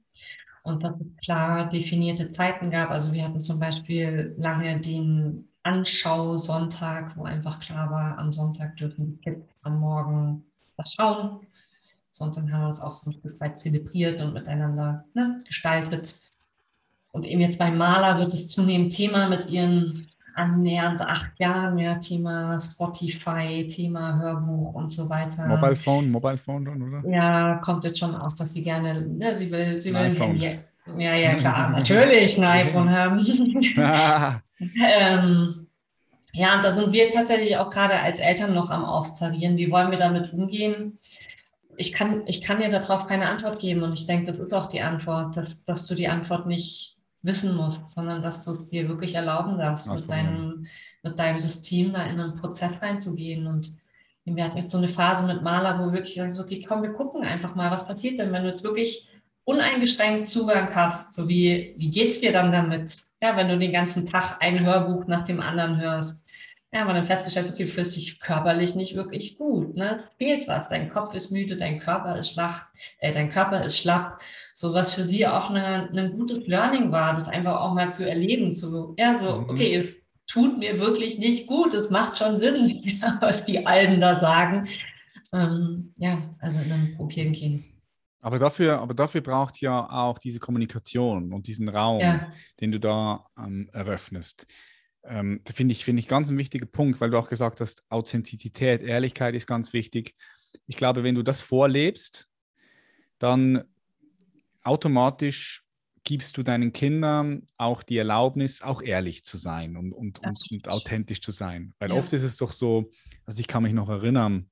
[0.62, 2.91] und dass es klar definierte Zeiten gab.
[2.91, 9.07] Also wir hatten zum Beispiel lange den Anschausonntag, wo einfach klar war, am Sonntag dürfen
[9.07, 10.45] die Kids am Morgen
[10.77, 11.47] was schauen.
[12.12, 16.14] Sonntag haben wir uns auch so ein Stück weit zelebriert und miteinander ne, gestaltet.
[17.12, 21.95] Und eben jetzt beim Maler wird es zunehmend Thema mit ihren annähernd acht Jahren, ja,
[21.97, 25.47] Thema Spotify, Thema Hörbuch und so weiter.
[25.47, 27.09] Mobile Phone, Mobile Phone dann, oder?
[27.09, 30.59] Ja, kommt jetzt schon auch, dass sie gerne, ne, sie will, sie will ein Handy.
[30.99, 33.18] Ja, ja, klar, natürlich ein iPhone haben.
[34.84, 35.66] ähm,
[36.32, 39.57] ja, und da sind wir tatsächlich auch gerade als Eltern noch am Austarieren.
[39.57, 40.99] Wie wollen wir damit umgehen?
[41.78, 44.68] Ich kann, ich kann dir darauf keine Antwort geben und ich denke, das ist auch
[44.68, 46.95] die Antwort, dass, dass du die Antwort nicht
[47.27, 50.66] wissen musst, sondern dass du dir wirklich erlauben darfst, mit deinem,
[51.03, 53.47] mit deinem System da in einen Prozess reinzugehen.
[53.47, 53.72] Und
[54.24, 57.24] wir hatten jetzt so eine Phase mit Maler, wo wirklich, also wirklich, komm, wir gucken
[57.24, 59.11] einfach mal, was passiert denn, wenn du jetzt wirklich
[59.45, 62.97] uneingeschränkt Zugang hast, so wie, wie geht's dir dann damit?
[63.20, 66.26] Ja, wenn du den ganzen Tag ein Hörbuch nach dem anderen hörst.
[66.77, 70.05] Ja, man dann festgestellt, okay, du fühlst dich körperlich nicht wirklich gut, ne?
[70.18, 72.66] Fehlt was, dein Kopf ist müde, dein Körper ist schwach,
[72.99, 74.20] äh, dein Körper ist schlapp
[74.59, 78.09] so was für sie auch eine, ein gutes Learning war, das einfach auch mal zu
[78.09, 79.51] erleben, zu, ja, so, mhm.
[79.51, 82.83] okay, es tut mir wirklich nicht gut, es macht schon Sinn,
[83.20, 84.66] was die Alten da sagen.
[85.35, 87.66] Ähm, ja, also dann probieren gehen.
[88.22, 92.33] Aber dafür, aber dafür braucht ja auch diese Kommunikation und diesen Raum, ja.
[92.59, 94.47] den du da ähm, eröffnest.
[95.09, 98.82] Ähm, finde ich, find ich ganz ein wichtiger Punkt, weil du auch gesagt hast, Authentizität,
[98.82, 100.14] Ehrlichkeit ist ganz wichtig.
[100.66, 102.28] Ich glaube, wenn du das vorlebst,
[103.18, 103.64] dann
[104.62, 105.64] automatisch
[106.04, 110.68] gibst du deinen Kindern auch die Erlaubnis, auch ehrlich zu sein und, und, und, und,
[110.68, 111.74] authentisch zu sein.
[111.78, 111.96] Weil ja.
[111.96, 112.90] oft ist es doch so,
[113.24, 114.48] also ich kann mich noch erinnern,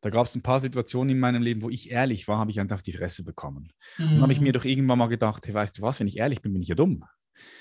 [0.00, 2.60] da gab es ein paar Situationen in meinem Leben, wo ich ehrlich war, habe ich
[2.60, 3.72] einfach auf die Fresse bekommen.
[3.96, 4.14] Mhm.
[4.14, 6.42] Und habe ich mir doch irgendwann mal gedacht, hey, weißt du was, wenn ich ehrlich
[6.42, 7.04] bin, bin ich ja dumm.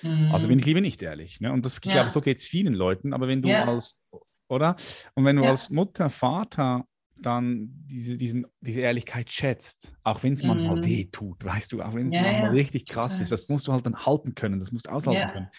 [0.01, 0.29] Mhm.
[0.31, 1.41] Also bin ich lieber nicht ehrlich.
[1.41, 1.51] Ne?
[1.51, 1.93] Und das, ich ja.
[1.93, 3.13] glaube, so geht es vielen Leuten.
[3.13, 3.65] Aber wenn du ja.
[3.65, 4.05] als,
[4.47, 4.75] oder?
[5.15, 5.49] Und wenn du ja.
[5.49, 6.85] als Mutter, Vater
[7.21, 10.49] dann diese, diesen, diese Ehrlichkeit schätzt, auch wenn es mhm.
[10.49, 13.23] manchmal weh tut, weißt du, auch wenn es manchmal richtig krass Total.
[13.23, 15.49] ist, das musst du halt dann halten können, das musst du aushalten können.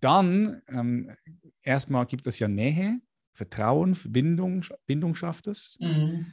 [0.00, 1.14] Dann ähm,
[1.62, 3.00] erstmal gibt es ja Nähe,
[3.34, 5.76] Vertrauen, Verbindung, Bindung schafft es.
[5.80, 6.32] Mhm.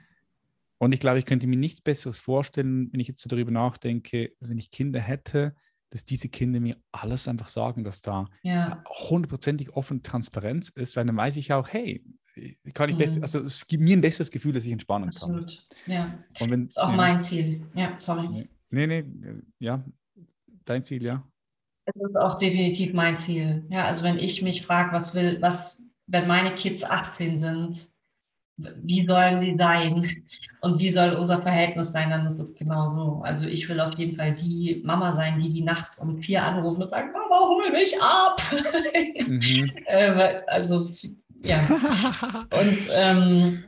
[0.77, 4.33] Und ich glaube, ich könnte mir nichts Besseres vorstellen, wenn ich jetzt so darüber nachdenke,
[4.39, 5.55] also wenn ich Kinder hätte,
[5.89, 8.27] dass diese Kinder mir alles einfach sagen, dass da
[9.09, 12.03] hundertprozentig offen Transparenz ist, weil dann weiß ich auch, hey,
[12.73, 12.99] kann ich mhm.
[12.99, 15.67] besser, also es gibt mir ein besseres Gefühl, dass ich entspannen Absolut.
[15.85, 15.93] kann.
[15.93, 16.23] Ja.
[16.39, 17.65] Und wenn, das ist auch nee, mein Ziel.
[17.73, 18.47] Ja, sorry.
[18.69, 19.05] Nee, nee,
[19.59, 19.83] ja,
[20.65, 21.25] dein Ziel, ja.
[21.85, 23.65] Es ist auch definitiv mein Ziel.
[23.69, 27.96] Ja, also wenn ich mich frage, was will, was, wenn meine Kids 18 sind,
[28.57, 30.05] wie sollen sie sein
[30.61, 33.21] und wie soll unser Verhältnis sein, dann ist es genauso.
[33.23, 36.83] Also ich will auf jeden Fall die Mama sein, die die nachts um vier anrufen
[36.83, 38.41] und sagt, Mama, hol mich ab.
[39.27, 39.71] Mhm.
[39.87, 40.85] Äh, also
[41.43, 41.59] ja.
[42.59, 43.63] und ähm,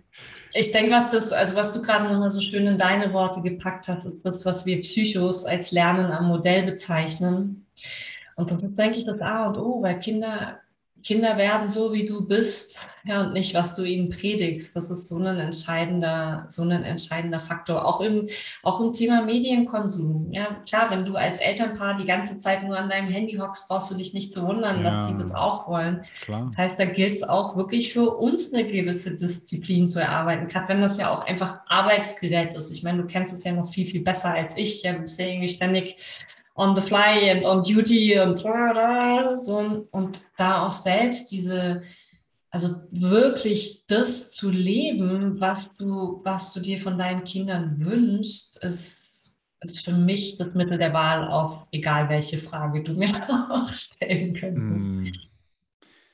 [0.54, 3.88] ich denke, was das, also was du gerade nochmal so schön in deine Worte gepackt
[3.88, 7.68] hast, ist das, was wir Psychos als Lernen am Modell bezeichnen.
[8.36, 10.60] Und das ist, denke ich, das A und O, weil Kinder
[11.04, 14.76] Kinder werden so, wie du bist, ja, und nicht, was du ihnen predigst.
[14.76, 17.86] Das ist so ein entscheidender, so ein entscheidender Faktor.
[17.86, 18.28] Auch im,
[18.64, 20.28] auch im Thema Medienkonsum.
[20.32, 23.92] Ja, klar, wenn du als Elternpaar die ganze Zeit nur an deinem Handy hockst, brauchst
[23.92, 26.06] du dich nicht zu wundern, ja, dass die das auch wollen.
[26.22, 26.48] Klar.
[26.50, 30.48] Das heißt, da gilt es auch wirklich für uns eine gewisse Disziplin zu erarbeiten.
[30.48, 32.72] Gerade wenn das ja auch einfach Arbeitsgerät ist.
[32.72, 34.84] Ich meine, du kennst es ja noch viel, viel besser als ich.
[34.84, 35.96] Ja, du bist ja irgendwie ständig
[36.60, 39.84] on the fly and on duty und so.
[39.92, 41.82] Und da auch selbst diese,
[42.52, 49.32] also wirklich das zu leben, was du, was du dir von deinen Kindern wünschst, ist,
[49.62, 53.08] ist für mich das Mittel der Wahl auf egal welche Frage du mir
[53.76, 54.66] stellen könntest.
[54.66, 55.29] Mm.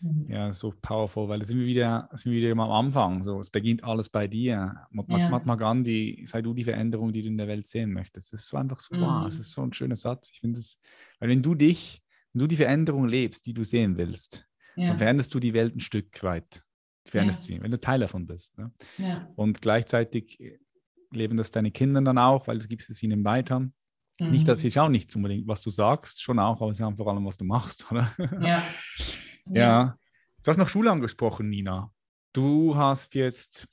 [0.06, 0.28] Mhm.
[0.30, 3.24] Ja, so powerful, weil da sind wir wieder, sind wir wieder am Anfang.
[3.24, 4.76] So, es beginnt alles bei dir.
[4.92, 5.56] Mahatma ja.
[5.56, 8.32] Gandhi, sei du die Veränderung, die du in der Welt sehen möchtest.
[8.32, 9.02] Das ist einfach so, mhm.
[9.02, 10.30] wow, es ist so ein schöner Satz.
[10.32, 10.80] Ich finde es,
[11.20, 12.04] weil wenn du dich,
[12.34, 14.90] wenn du die Veränderung lebst, die du sehen willst, ja.
[14.90, 16.64] dann veränderst du die Welt ein Stück weit.
[17.06, 17.56] Du veränderst ja.
[17.56, 18.58] sie, wenn du Teil davon bist.
[18.60, 18.72] Ne?
[19.00, 19.28] Ja.
[19.36, 20.40] Und gleichzeitig
[21.10, 23.60] leben das deine Kinder dann auch, weil du gibst es ihnen weiter.
[23.60, 23.72] Mhm.
[24.20, 24.62] Nicht, dass mhm.
[24.62, 27.38] sie schauen nicht unbedingt, was du sagst, schon auch, aber sie haben vor allem, was
[27.38, 28.12] du machst, oder?
[28.40, 28.62] Ja.
[29.50, 29.98] Ja.
[30.44, 31.92] Du hast noch Schule angesprochen, Nina.
[32.34, 33.68] Du hast jetzt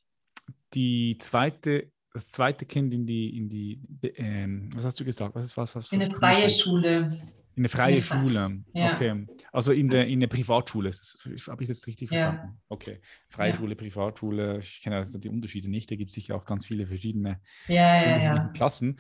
[0.75, 3.83] die zweite, das zweite Kind in die, in die,
[4.17, 5.35] ähm, was hast du gesagt?
[5.35, 5.75] Was ist was?
[5.75, 7.11] was in eine freie Schule.
[7.55, 8.65] In eine freie in Schule.
[8.73, 8.95] Ja.
[8.95, 9.27] Okay.
[9.53, 10.91] Also in der in der Privatschule.
[10.91, 12.41] Habe ich das richtig verstanden?
[12.45, 12.57] Ja.
[12.69, 13.01] Okay.
[13.29, 13.57] Freie ja.
[13.57, 14.59] Schule, Privatschule.
[14.59, 15.91] Ich kenne also die Unterschiede nicht.
[15.91, 17.41] Da gibt es sicher auch ganz viele verschiedene
[18.55, 18.97] Klassen.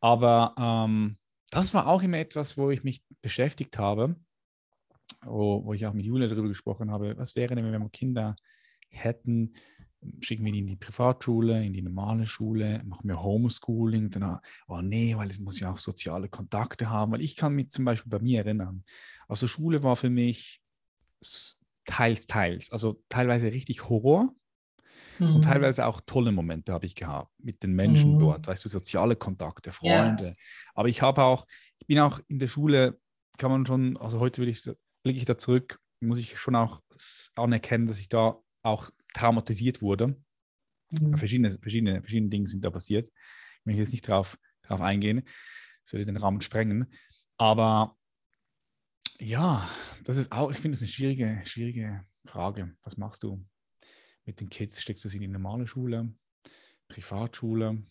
[0.00, 1.18] Aber ähm,
[1.50, 4.16] das war auch immer etwas, wo ich mich beschäftigt habe
[5.22, 8.36] wo, wo ich auch mit Julia darüber gesprochen habe, was wäre denn, wenn wir Kinder
[8.88, 9.52] hätten,
[10.20, 14.80] schicken wir die in die Privatschule, in die normale Schule, machen wir Homeschooling, dann, oh
[14.80, 18.10] nee, weil es muss ja auch soziale Kontakte haben, weil ich kann mich zum Beispiel
[18.10, 18.84] bei mir erinnern,
[19.28, 20.62] also Schule war für mich
[21.84, 24.34] teils, teils, also teilweise richtig Horror,
[25.20, 25.42] und mhm.
[25.42, 28.20] teilweise auch tolle Momente habe ich gehabt mit den Menschen mhm.
[28.20, 30.28] dort, weißt du, soziale Kontakte, Freunde.
[30.28, 30.34] Ja.
[30.74, 31.46] Aber ich habe auch,
[31.78, 32.98] ich bin auch in der Schule,
[33.36, 34.62] kann man schon, also heute würde ich
[35.02, 36.82] blicke ich da zurück, muss ich schon auch
[37.36, 40.16] anerkennen, dass ich da auch traumatisiert wurde.
[40.98, 41.16] Mhm.
[41.16, 43.06] Verschiedene, verschiedene, verschiedene Dinge sind da passiert.
[43.06, 45.22] Ich möchte jetzt nicht darauf drauf eingehen,
[45.84, 46.92] das würde den Rahmen sprengen.
[47.36, 47.96] Aber
[49.18, 49.68] ja,
[50.04, 52.76] das ist auch, ich finde es eine schwierige, schwierige Frage.
[52.82, 53.44] Was machst du
[54.24, 54.80] mit den Kids?
[54.80, 56.14] Steckst du sie in die normale Schule,
[56.88, 57.82] Privatschule?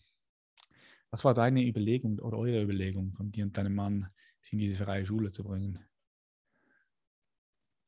[1.10, 4.08] Was war deine Überlegung oder eure Überlegung von dir und deinem Mann,
[4.40, 5.84] sie in diese freie Schule zu bringen?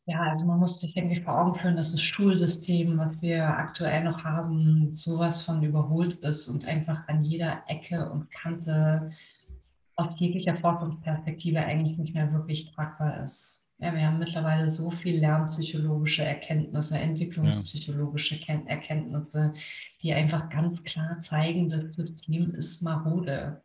[0.07, 4.03] Ja, also man muss sich irgendwie vor Augen führen, dass das Schulsystem, was wir aktuell
[4.03, 9.11] noch haben, sowas von überholt ist und einfach an jeder Ecke und Kante
[9.95, 13.63] aus jeglicher Forschungsperspektive eigentlich nicht mehr wirklich tragbar ist.
[13.79, 19.53] Ja, wir haben mittlerweile so viel lernpsychologische Erkenntnisse, entwicklungspsychologische Erkenntnisse,
[20.03, 23.61] die einfach ganz klar zeigen, das System ist marode.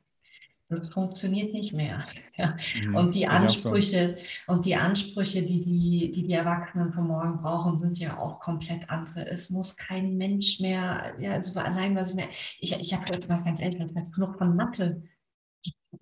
[0.69, 1.99] Das funktioniert nicht mehr.
[2.39, 2.55] Ja.
[2.79, 4.53] Mhm, und die Ansprüche so.
[4.53, 8.87] und die Ansprüche, die die, die die Erwachsenen von morgen brauchen, sind ja auch komplett
[8.91, 9.27] andere.
[9.27, 12.27] Es muss kein Mensch mehr, ja, also allein was ich mir,
[12.59, 15.01] ich, ich habe heute mal ganz ehrlich, das genug von Mathe.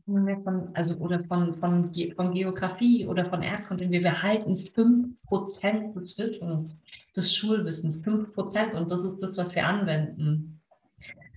[0.06, 3.90] Von, also oder von, von, von Geografie oder von Erdkunde.
[3.90, 6.76] Wir behalten 5% des Wissens,
[7.16, 10.55] des Schulwissens, 5% und das ist das, was wir anwenden.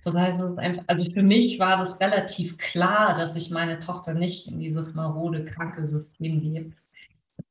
[0.03, 3.79] Das heißt, es ist einfach, also für mich war das relativ klar, dass ich meine
[3.79, 6.73] Tochter nicht in dieses marode, kranke System gebe.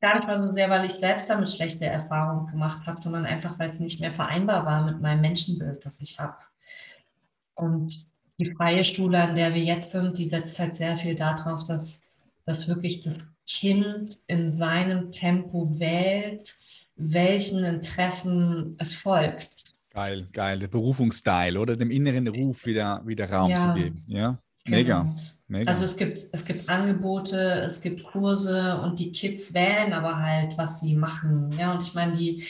[0.01, 3.59] Gar nicht mal so sehr, weil ich selbst damit schlechte Erfahrungen gemacht habe, sondern einfach,
[3.59, 6.37] weil es nicht mehr vereinbar war mit meinem Menschenbild, das ich habe.
[7.55, 8.07] Und
[8.39, 12.03] die freie Schule, an der wir jetzt sind, die setzt halt sehr viel darauf, dass,
[12.47, 16.45] dass wirklich das Kind in seinem Tempo wählt,
[16.97, 19.75] welchen Interessen es folgt.
[19.99, 20.59] Geil, geil.
[20.61, 23.57] Der Berufungsstyle oder dem inneren Ruf wieder, wieder Raum ja.
[23.57, 24.05] zu geben.
[24.07, 24.39] Ja,
[24.69, 25.15] mega, genau.
[25.49, 25.69] mega.
[25.69, 30.57] Also es gibt, es gibt Angebote, es gibt Kurse und die Kids wählen aber halt,
[30.57, 31.51] was sie machen.
[31.59, 32.45] Ja, und ich meine, die,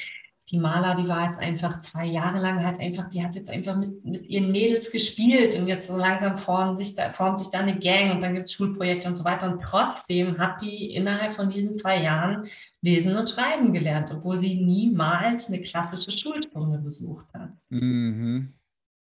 [0.50, 3.76] die Maler, die war jetzt einfach zwei Jahre lang halt einfach, die hat jetzt einfach
[3.76, 7.58] mit, mit ihren Mädels gespielt und jetzt so langsam formt sich da, formt sich da
[7.58, 9.52] eine Gang und dann gibt es Schulprojekte und so weiter.
[9.52, 12.42] Und trotzdem hat die innerhalb von diesen zwei Jahren
[12.80, 17.50] Lesen und Schreiben gelernt, obwohl sie niemals eine klassische Schulstunde besucht hat.
[17.68, 18.54] Mhm.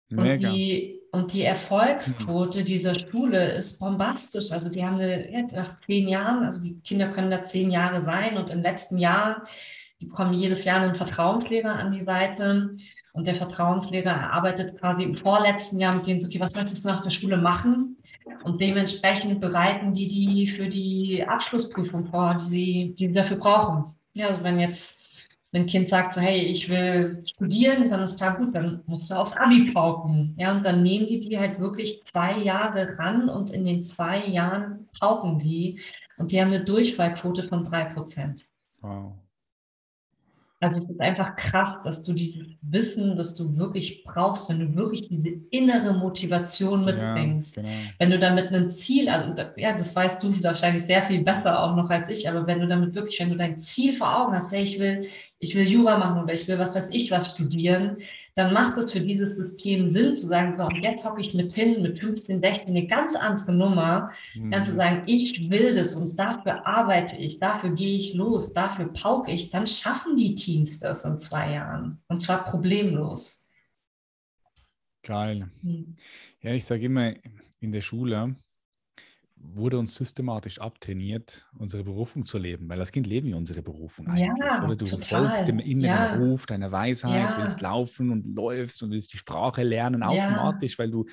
[0.10, 4.52] Und die, und die Erfolgsquote dieser Schule ist bombastisch.
[4.52, 8.02] Also die haben eine, ja, nach zehn Jahren, also die Kinder können da zehn Jahre
[8.02, 9.44] sein und im letzten Jahr,
[10.02, 12.76] die bekommen jedes Jahr einen Vertrauenslehrer an die Seite.
[13.14, 17.02] Und der Vertrauenslehrer erarbeitet quasi im vorletzten Jahr mit denen, okay, was möchtest du nach
[17.02, 17.98] der Schule machen?
[18.43, 23.86] Und dementsprechend bereiten die die für die Abschlussprüfung vor, die sie, die sie dafür brauchen.
[24.14, 25.08] Ja, also wenn jetzt
[25.54, 29.16] ein Kind sagt so, hey, ich will studieren, dann ist da gut, dann musst du
[29.16, 30.36] aufs Abi pauken.
[30.38, 34.26] Ja, und dann nehmen die die halt wirklich zwei Jahre ran und in den zwei
[34.26, 35.80] Jahren pauken die.
[36.18, 38.43] Und die haben eine Durchfallquote von drei Prozent.
[38.82, 39.14] Wow.
[40.60, 44.76] Also es ist einfach krass, dass du dieses Wissen, das du wirklich brauchst, wenn du
[44.76, 47.58] wirklich diese innere Motivation mitbringst.
[47.58, 47.76] Ja, genau.
[47.99, 51.76] Wenn du damit ein Ziel, also, ja, das weißt du wahrscheinlich sehr viel besser auch
[51.76, 54.51] noch als ich, aber wenn du damit wirklich, wenn du dein Ziel vor Augen hast,
[54.51, 55.05] hey, ich will,
[55.38, 57.97] ich will Jura machen oder ich will was weiß ich was studieren,
[58.38, 61.54] dann macht es für dieses System Sinn zu sagen, so, und jetzt hocke ich mit
[61.54, 64.52] hin, mit 15, 16, eine ganz andere Nummer, mhm.
[64.52, 68.94] dann zu sagen, ich will das und dafür arbeite ich, dafür gehe ich los, dafür
[68.94, 72.02] pauke ich, dann schaffen die Teams das in zwei Jahren.
[72.08, 73.50] Und zwar problemlos.
[75.04, 75.50] Geil.
[75.62, 75.96] Mhm.
[76.42, 77.14] Ja, ich sage immer
[77.60, 78.36] in der Schule,
[79.40, 84.08] wurde uns systematisch abtrainiert, unsere Berufung zu leben, weil als Kind leben wir unsere Berufung
[84.08, 84.38] eigentlich.
[84.40, 85.26] Ja, oder du total.
[85.26, 86.16] folgst dem inneren ja.
[86.16, 87.38] Ruf deiner Weisheit, ja.
[87.38, 91.06] willst laufen und läufst und willst die Sprache lernen automatisch, weil du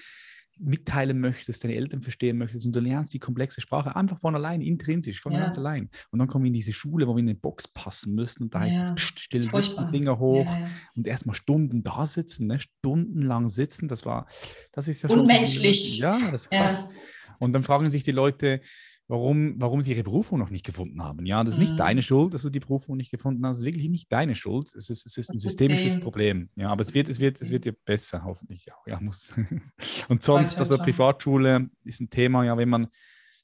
[0.59, 4.61] mitteilen möchtest, deine Eltern verstehen möchtest und du lernst die komplexe Sprache einfach von allein,
[4.61, 5.91] intrinsisch, von ganz allein.
[6.11, 8.55] Und dann kommen wir in diese Schule, wo wir in eine Box passen müssen und
[8.55, 10.47] da heißt es, pst, still sitzen, Finger hoch
[10.95, 12.61] und erstmal Stunden da sitzen, ne?
[12.61, 14.27] stundenlang sitzen, das war,
[14.72, 15.20] das ist ja schon...
[15.20, 15.99] Unmenschlich.
[15.99, 16.85] Ja, das ist krass.
[17.39, 18.61] Und dann fragen sich die Leute,
[19.09, 21.26] warum, warum sie ihre Berufung noch nicht gefunden haben.
[21.26, 21.78] Ja, das ist nicht mhm.
[21.78, 23.57] deine Schuld, dass du die Berufung nicht gefunden hast.
[23.57, 24.74] Es ist wirklich nicht deine Schuld.
[24.74, 26.49] Es ist, es ist ein systemisches Problem.
[26.57, 28.66] Ja, aber es wird, es wird, es wird dir besser, hoffentlich.
[28.66, 29.35] Ja, ja muss.
[30.09, 32.89] Und sonst, also Privatschule ist ein Thema, ja, wenn man,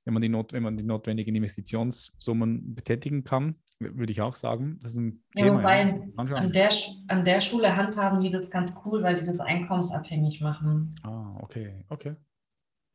[0.05, 4.79] wenn man die, Not, wenn man die notwendigen Investitionssummen betätigen kann, würde ich auch sagen.
[4.83, 5.59] Das ist ein ja, Thema.
[5.59, 6.35] Wobei ja.
[6.37, 6.71] an, der,
[7.09, 10.95] an der Schule handhaben die das ganz cool, weil die das einkommensabhängig machen.
[11.03, 12.17] Ah, okay, okay.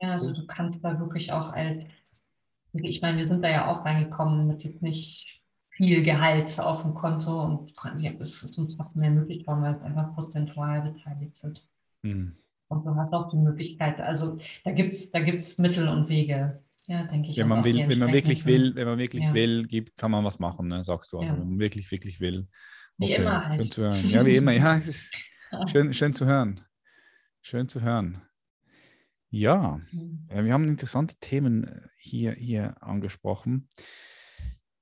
[0.01, 1.85] Ja, also du kannst da wirklich auch als,
[2.73, 6.93] ich meine, wir sind da ja auch reingekommen mit jetzt nicht viel Gehalt auf dem
[6.93, 7.73] Konto und
[8.19, 11.67] es ist uns noch mehr möglich worden, weil es einfach prozentual beteiligt wird.
[12.03, 12.35] Mhm.
[12.67, 16.61] Und du hast auch die Möglichkeit, also da gibt es da gibt's Mittel und Wege,
[16.87, 17.37] ja, denke ich.
[17.37, 19.33] Wenn man, will, wenn man wirklich will, wenn man wirklich ja.
[19.33, 21.19] will, gibt, kann man was machen, ne, sagst du.
[21.19, 21.39] Also ja.
[21.39, 22.47] wenn man wirklich, wirklich will.
[22.99, 23.09] Okay.
[23.09, 23.61] Wie immer halt.
[23.61, 24.07] Schön zu hören.
[24.07, 24.81] Ja, wie immer, ja.
[25.67, 26.61] schön, schön zu hören.
[27.41, 28.21] Schön zu hören.
[29.35, 30.25] Ja, mhm.
[30.29, 33.67] äh, wir haben interessante Themen äh, hier, hier angesprochen.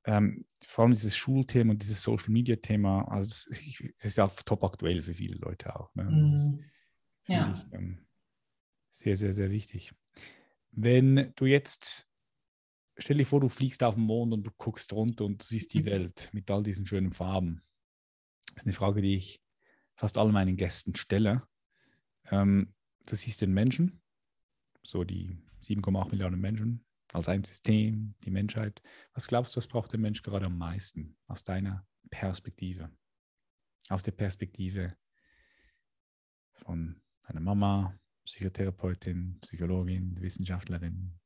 [0.05, 4.27] Ähm, vor allem dieses Schulthema und dieses Social Media Thema, also das, das ist ja
[4.27, 5.95] top aktuell für viele Leute auch.
[5.95, 6.03] Ne?
[6.03, 6.65] Mhm.
[7.25, 7.51] ja.
[7.51, 8.05] Ich, ähm,
[8.91, 9.95] sehr, sehr, sehr wichtig.
[10.69, 12.11] Wenn du jetzt,
[12.95, 15.73] stell dir vor, du fliegst auf den Mond und du guckst runter und du siehst
[15.73, 15.85] die mhm.
[15.85, 17.63] Welt mit all diesen schönen Farben.
[18.49, 19.41] Das ist eine Frage, die ich
[19.95, 21.41] fast all meinen Gästen stelle.
[22.29, 22.75] Ähm,
[23.07, 24.02] du siehst den Menschen,
[24.83, 28.81] so die 7,8 Milliarden Menschen als ein System, die Menschheit.
[29.13, 32.89] Was glaubst du, was braucht der Mensch gerade am meisten aus deiner Perspektive?
[33.89, 34.95] Aus der Perspektive
[36.53, 41.19] von deiner Mama, Psychotherapeutin, Psychologin, Wissenschaftlerin.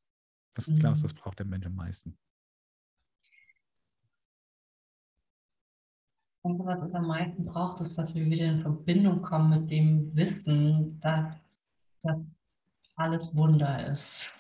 [0.56, 1.20] Was glaubst du, was mhm.
[1.20, 2.18] braucht der Mensch am meisten?
[6.42, 10.16] Und was es am meisten braucht, ist, dass wir wieder in Verbindung kommen mit dem
[10.16, 11.36] Wissen, dass,
[12.04, 12.18] dass
[12.98, 14.34] alles Wunder ist.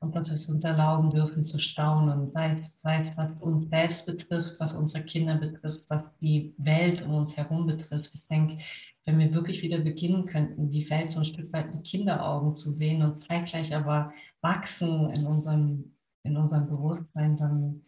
[0.00, 4.58] Und dass wir es uns erlauben dürfen zu staunen, sei, es was uns selbst betrifft,
[4.58, 8.10] was unsere Kinder betrifft, was die Welt um uns herum betrifft.
[8.12, 8.60] Ich denke,
[9.04, 12.72] wenn wir wirklich wieder beginnen könnten, die Welt so ein Stück weit mit Kinderaugen zu
[12.72, 17.82] sehen und zeitgleich aber wachsen in unserem, in unserem Bewusstsein, dann,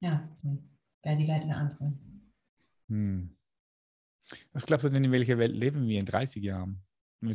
[0.00, 0.28] ja,
[1.02, 1.92] wäre die Welt eine andere.
[2.88, 3.36] Hm.
[4.52, 6.82] Was glaubst du denn, in welcher Welt leben wir in 30 Jahren?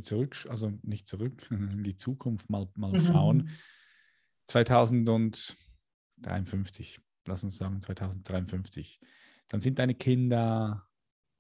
[0.02, 3.06] Zurück, also nicht zurück, in die Zukunft mal, mal mhm.
[3.06, 3.50] schauen.
[4.46, 9.00] 2053, lass uns sagen 2053,
[9.48, 10.88] dann sind deine Kinder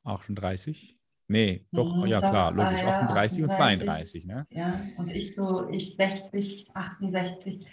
[0.04, 0.98] 38?
[1.28, 4.46] Nee, doch, mhm, ja klar, logisch, ja, 38, 38 und 32, ne?
[4.52, 7.66] Ja, und ich so, ich 60, 68.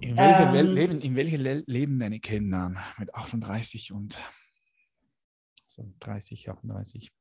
[0.00, 4.18] In welcher, ähm, leben, in welcher leben deine Kinder mit 38 und
[5.66, 7.12] so 30, 38?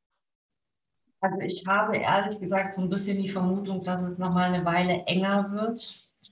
[1.20, 5.04] Also ich habe ehrlich gesagt so ein bisschen die Vermutung, dass es nochmal eine Weile
[5.06, 5.80] enger wird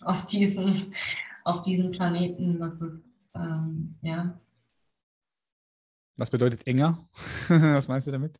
[0.01, 0.93] auf diesen,
[1.43, 3.01] auf diesem Planeten.
[3.35, 4.39] Ähm, ja.
[6.17, 7.07] Was bedeutet enger?
[7.47, 8.39] Was meinst du damit?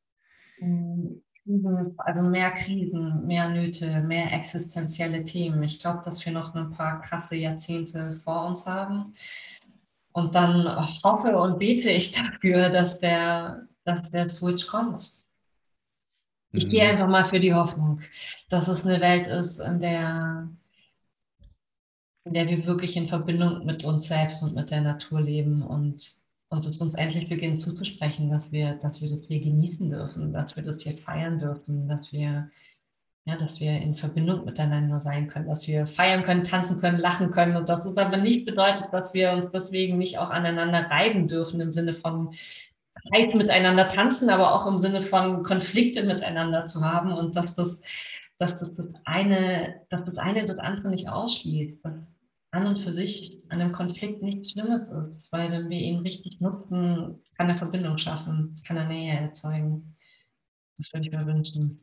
[0.59, 1.21] Mhm,
[1.97, 5.61] also mehr Krisen, mehr Nöte, mehr existenzielle Themen.
[5.63, 9.13] Ich glaube, dass wir noch ein paar krasse Jahrzehnte vor uns haben.
[10.13, 10.65] Und dann
[11.03, 15.24] hoffe und bete ich dafür, dass der, dass der Switch kommt.
[16.55, 16.91] Ich gehe mhm.
[16.91, 17.99] einfach mal für die Hoffnung,
[18.49, 20.49] dass es eine Welt ist, in der,
[22.23, 26.11] in der wir wirklich in Verbindung mit uns selbst und mit der Natur leben und,
[26.49, 30.55] und es uns endlich beginnt zuzusprechen, dass wir, dass wir das hier genießen dürfen, dass
[30.55, 32.49] wir das hier feiern dürfen, dass wir,
[33.25, 37.31] ja, dass wir in Verbindung miteinander sein können, dass wir feiern können, tanzen können, lachen
[37.31, 37.57] können.
[37.57, 41.59] Und das ist aber nicht bedeutet, dass wir uns deswegen nicht auch aneinander reiben dürfen
[41.59, 42.33] im Sinne von
[43.11, 47.81] leicht miteinander tanzen, aber auch im Sinne von Konflikte miteinander zu haben und dass das,
[48.37, 51.83] dass das, das eine, dass das eine das andere nicht ausschließt.
[51.83, 51.93] Dass
[52.55, 56.39] an und für sich an einem Konflikt nichts Schlimmes ist, weil wenn wir ihn richtig
[56.39, 59.95] nutzen, kann er Verbindung schaffen, kann er Nähe erzeugen.
[60.77, 61.81] Das würde ich mir wünschen.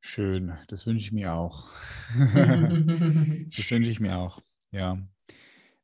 [0.00, 1.68] Schön, das wünsche ich mir auch.
[2.34, 4.40] das wünsche ich mir auch,
[4.70, 4.98] ja.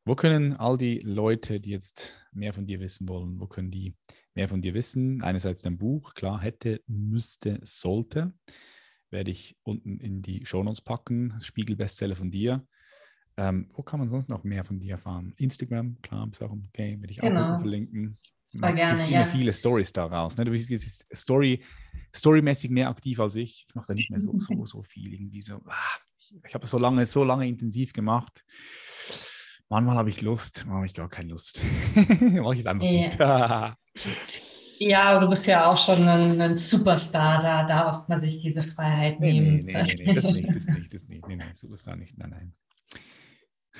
[0.07, 3.97] Wo können all die Leute, die jetzt mehr von dir wissen wollen, wo können die
[4.35, 5.21] mehr von dir wissen?
[5.21, 8.33] Einerseits dein Buch, klar, hätte, müsste, sollte.
[9.11, 11.35] Werde ich unten in die Shownotes packen.
[11.41, 12.65] Spiegel-Bestseller von dir.
[13.37, 15.35] Ähm, wo kann man sonst noch mehr von dir erfahren?
[15.39, 17.57] Instagram, klar, bist auch Game, werde ich genau.
[17.57, 18.17] auch verlinken.
[18.45, 19.23] Super gerne, gibst ja.
[19.23, 20.37] immer viele Stories daraus.
[20.37, 20.45] Ne?
[20.45, 21.65] Du bist, bist Story,
[22.15, 23.67] storymäßig mehr aktiv als ich.
[23.69, 25.13] Ich mache da nicht mehr so, so, so viel.
[25.13, 25.61] Irgendwie so.
[25.67, 28.45] Ah, ich, ich habe es so lange, so lange intensiv gemacht
[29.69, 31.63] manchmal habe ich Lust, manchmal habe ich gar keine Lust.
[32.21, 32.91] Mache ich es einfach ja.
[32.93, 34.81] nicht.
[34.81, 38.63] ja, aber du bist ja auch schon ein, ein, Superstar, da darf man sich diese
[38.63, 39.65] Freiheit nee, nehmen.
[39.65, 41.27] Nee, nee, nee, das nicht, das nicht, das nicht.
[41.27, 42.53] Nee, nee, Superstar nicht, nein, nein.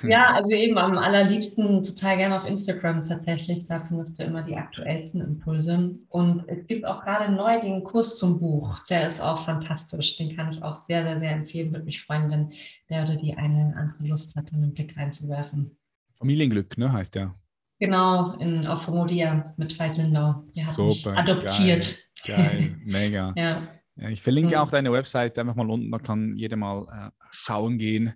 [0.03, 3.65] Ja, also eben am allerliebsten total gerne auf Instagram tatsächlich.
[3.65, 5.95] Da findest du immer die aktuellsten Impulse.
[6.09, 8.79] Und es gibt auch gerade neu den Kurs zum Buch.
[8.89, 10.17] Der ist auch fantastisch.
[10.17, 11.71] Den kann ich auch sehr, sehr, sehr empfehlen.
[11.71, 12.49] Würde mich freuen, wenn
[12.89, 15.77] der oder die eine andere Lust hat, einen Blick reinzuwerfen.
[16.17, 17.35] Familienglück, ne, heißt der.
[17.79, 20.43] Genau, in, auf Formodia mit Veit Lindau.
[20.55, 21.97] Der hat Super, mich adoptiert.
[22.25, 23.33] Geil, geil mega.
[23.35, 23.61] ja.
[23.95, 24.09] ja.
[24.09, 24.61] Ich verlinke mhm.
[24.61, 28.13] auch deine Website einfach mal unten, da kann jeder mal äh, schauen gehen,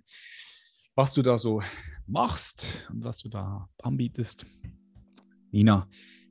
[0.94, 1.62] was du da so
[2.06, 4.46] machst und was du da anbietest.
[5.50, 5.88] Nina,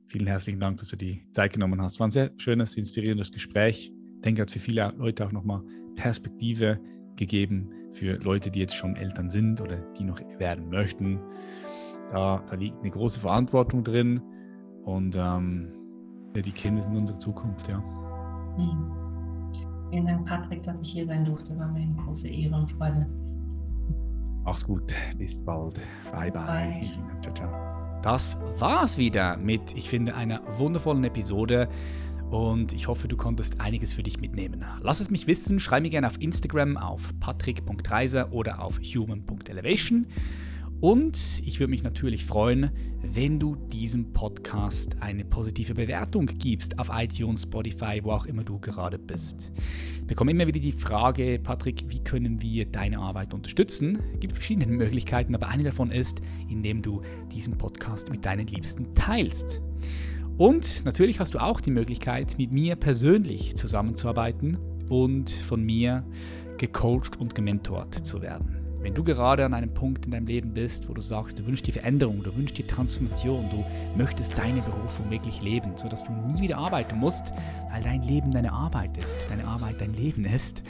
[0.08, 1.98] vielen herzlichen Dank, dass du die Zeit genommen hast.
[1.98, 3.92] War ein sehr schönes, inspirierendes Gespräch.
[4.16, 5.62] Ich denke, hat für viele Leute auch nochmal
[5.94, 6.80] Perspektive
[7.16, 11.20] gegeben für Leute, die jetzt schon Eltern sind oder die noch werden möchten.
[12.10, 14.22] Da, da liegt eine große Verantwortung drin
[14.82, 15.72] und ähm,
[16.34, 17.78] die Kinder sind unsere Zukunft, ja.
[18.58, 18.92] Mhm.
[19.90, 21.58] Vielen Dank, Patrick, dass ich hier sein durfte.
[21.58, 23.06] War mir eine große Ehre und Freude.
[24.44, 25.80] Mach's gut, bis bald.
[26.10, 26.30] Bye, bye.
[26.32, 26.82] bye.
[27.22, 28.00] Ciao, ciao.
[28.02, 31.68] Das war's wieder mit, ich finde, einer wundervollen Episode
[32.30, 34.64] und ich hoffe, du konntest einiges für dich mitnehmen.
[34.80, 40.06] Lass es mich wissen, schreib mir gerne auf Instagram auf patrick.reiser oder auf human.elevation.
[40.82, 42.72] Und ich würde mich natürlich freuen,
[43.02, 48.58] wenn du diesem Podcast eine positive Bewertung gibst auf iTunes, Spotify, wo auch immer du
[48.58, 49.52] gerade bist.
[50.00, 53.96] Ich bekomme immer wieder die Frage, Patrick, wie können wir deine Arbeit unterstützen?
[54.12, 58.92] Es gibt verschiedene Möglichkeiten, aber eine davon ist, indem du diesen Podcast mit deinen Liebsten
[58.96, 59.62] teilst.
[60.36, 64.58] Und natürlich hast du auch die Möglichkeit, mit mir persönlich zusammenzuarbeiten
[64.88, 66.04] und von mir
[66.58, 68.61] gecoacht und gementort zu werden.
[68.82, 71.68] Wenn du gerade an einem Punkt in deinem Leben bist, wo du sagst, du wünschst
[71.68, 73.64] dir Veränderung, du wünschst dir Transformation, du
[73.96, 77.32] möchtest deine Berufung wirklich leben, sodass du nie wieder arbeiten musst,
[77.70, 80.64] weil dein Leben deine Arbeit ist, deine Arbeit dein Leben ist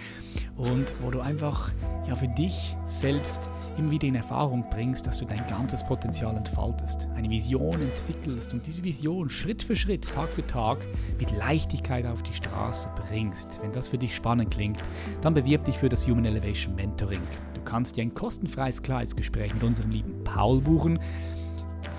[0.58, 1.72] und wo du einfach
[2.06, 7.08] ja für dich selbst immer wieder in Erfahrung bringst, dass du dein ganzes Potenzial entfaltest,
[7.16, 10.86] eine Vision entwickelst und diese Vision Schritt für Schritt, Tag für Tag
[11.18, 13.58] mit Leichtigkeit auf die Straße bringst.
[13.62, 14.82] Wenn das für dich spannend klingt,
[15.22, 17.22] dann bewirb dich für das Human Elevation Mentoring.
[17.64, 20.98] Du kannst dir ein kostenfreies Klarheitsgespräch mit unserem lieben Paul buchen.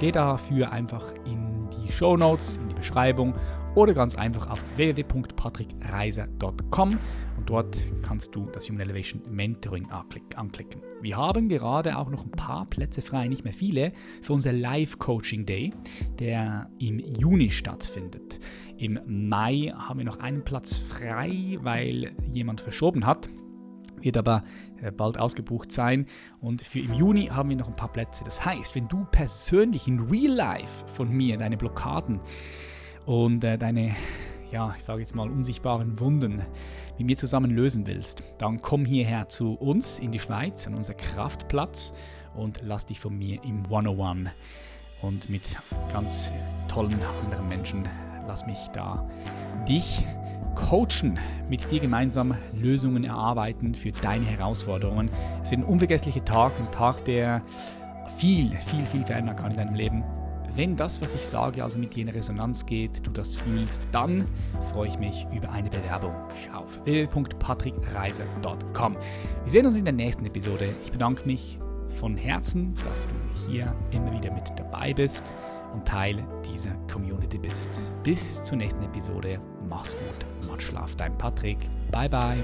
[0.02, 3.34] Geh dafür einfach in die Show Notes, in die Beschreibung
[3.74, 7.00] oder ganz einfach auf www.patrickreiser.com
[7.38, 9.88] und dort kannst du das Human Elevation Mentoring
[10.36, 10.82] anklicken.
[11.02, 15.00] Wir haben gerade auch noch ein paar Plätze frei, nicht mehr viele, für unser Live
[15.00, 15.72] Coaching Day,
[16.20, 18.42] der im Juni stattfindet.
[18.78, 23.30] Im Mai haben wir noch einen Platz frei, weil jemand verschoben hat
[24.04, 24.44] wird aber
[24.82, 26.06] äh, bald ausgebucht sein.
[26.42, 28.24] Und für im Juni haben wir noch ein paar Plätze.
[28.24, 32.20] Das heißt, wenn du persönlich in Real Life von mir deine Blockaden
[33.06, 33.96] und äh, deine,
[34.52, 36.42] ja, ich sage jetzt mal, unsichtbaren Wunden
[36.98, 40.94] mit mir zusammen lösen willst, dann komm hierher zu uns in die Schweiz, an unser
[40.94, 41.94] Kraftplatz
[42.36, 44.30] und lass dich von mir im 101
[45.02, 45.58] und mit
[45.92, 46.32] ganz
[46.68, 47.88] tollen anderen Menschen
[48.28, 49.08] lass mich da
[49.68, 50.06] dich
[50.56, 55.10] coachen, mit dir gemeinsam Lösungen erarbeiten für deine Herausforderungen.
[55.44, 57.44] Es wird ein unvergesslicher Tag, ein Tag, der
[58.18, 60.04] viel, viel, viel verändern kann in deinem Leben.
[60.56, 64.28] Wenn das, was ich sage, also mit dir in Resonanz geht, du das fühlst, dann
[64.72, 66.14] freue ich mich über eine Bewerbung
[66.54, 68.96] auf www.patrickreiser.com.
[69.44, 70.70] Wir sehen uns in der nächsten Episode.
[70.84, 71.58] Ich bedanke mich
[72.00, 73.16] von Herzen, dass du
[73.48, 75.34] hier immer wieder mit dabei bist
[75.74, 77.92] und Teil dieser Community bist.
[78.04, 79.40] Bis zur nächsten Episode.
[79.68, 80.33] Mach's gut.
[80.54, 80.96] Macht Schlaf.
[80.96, 81.58] Dein Patrick.
[81.92, 82.38] Bye bye.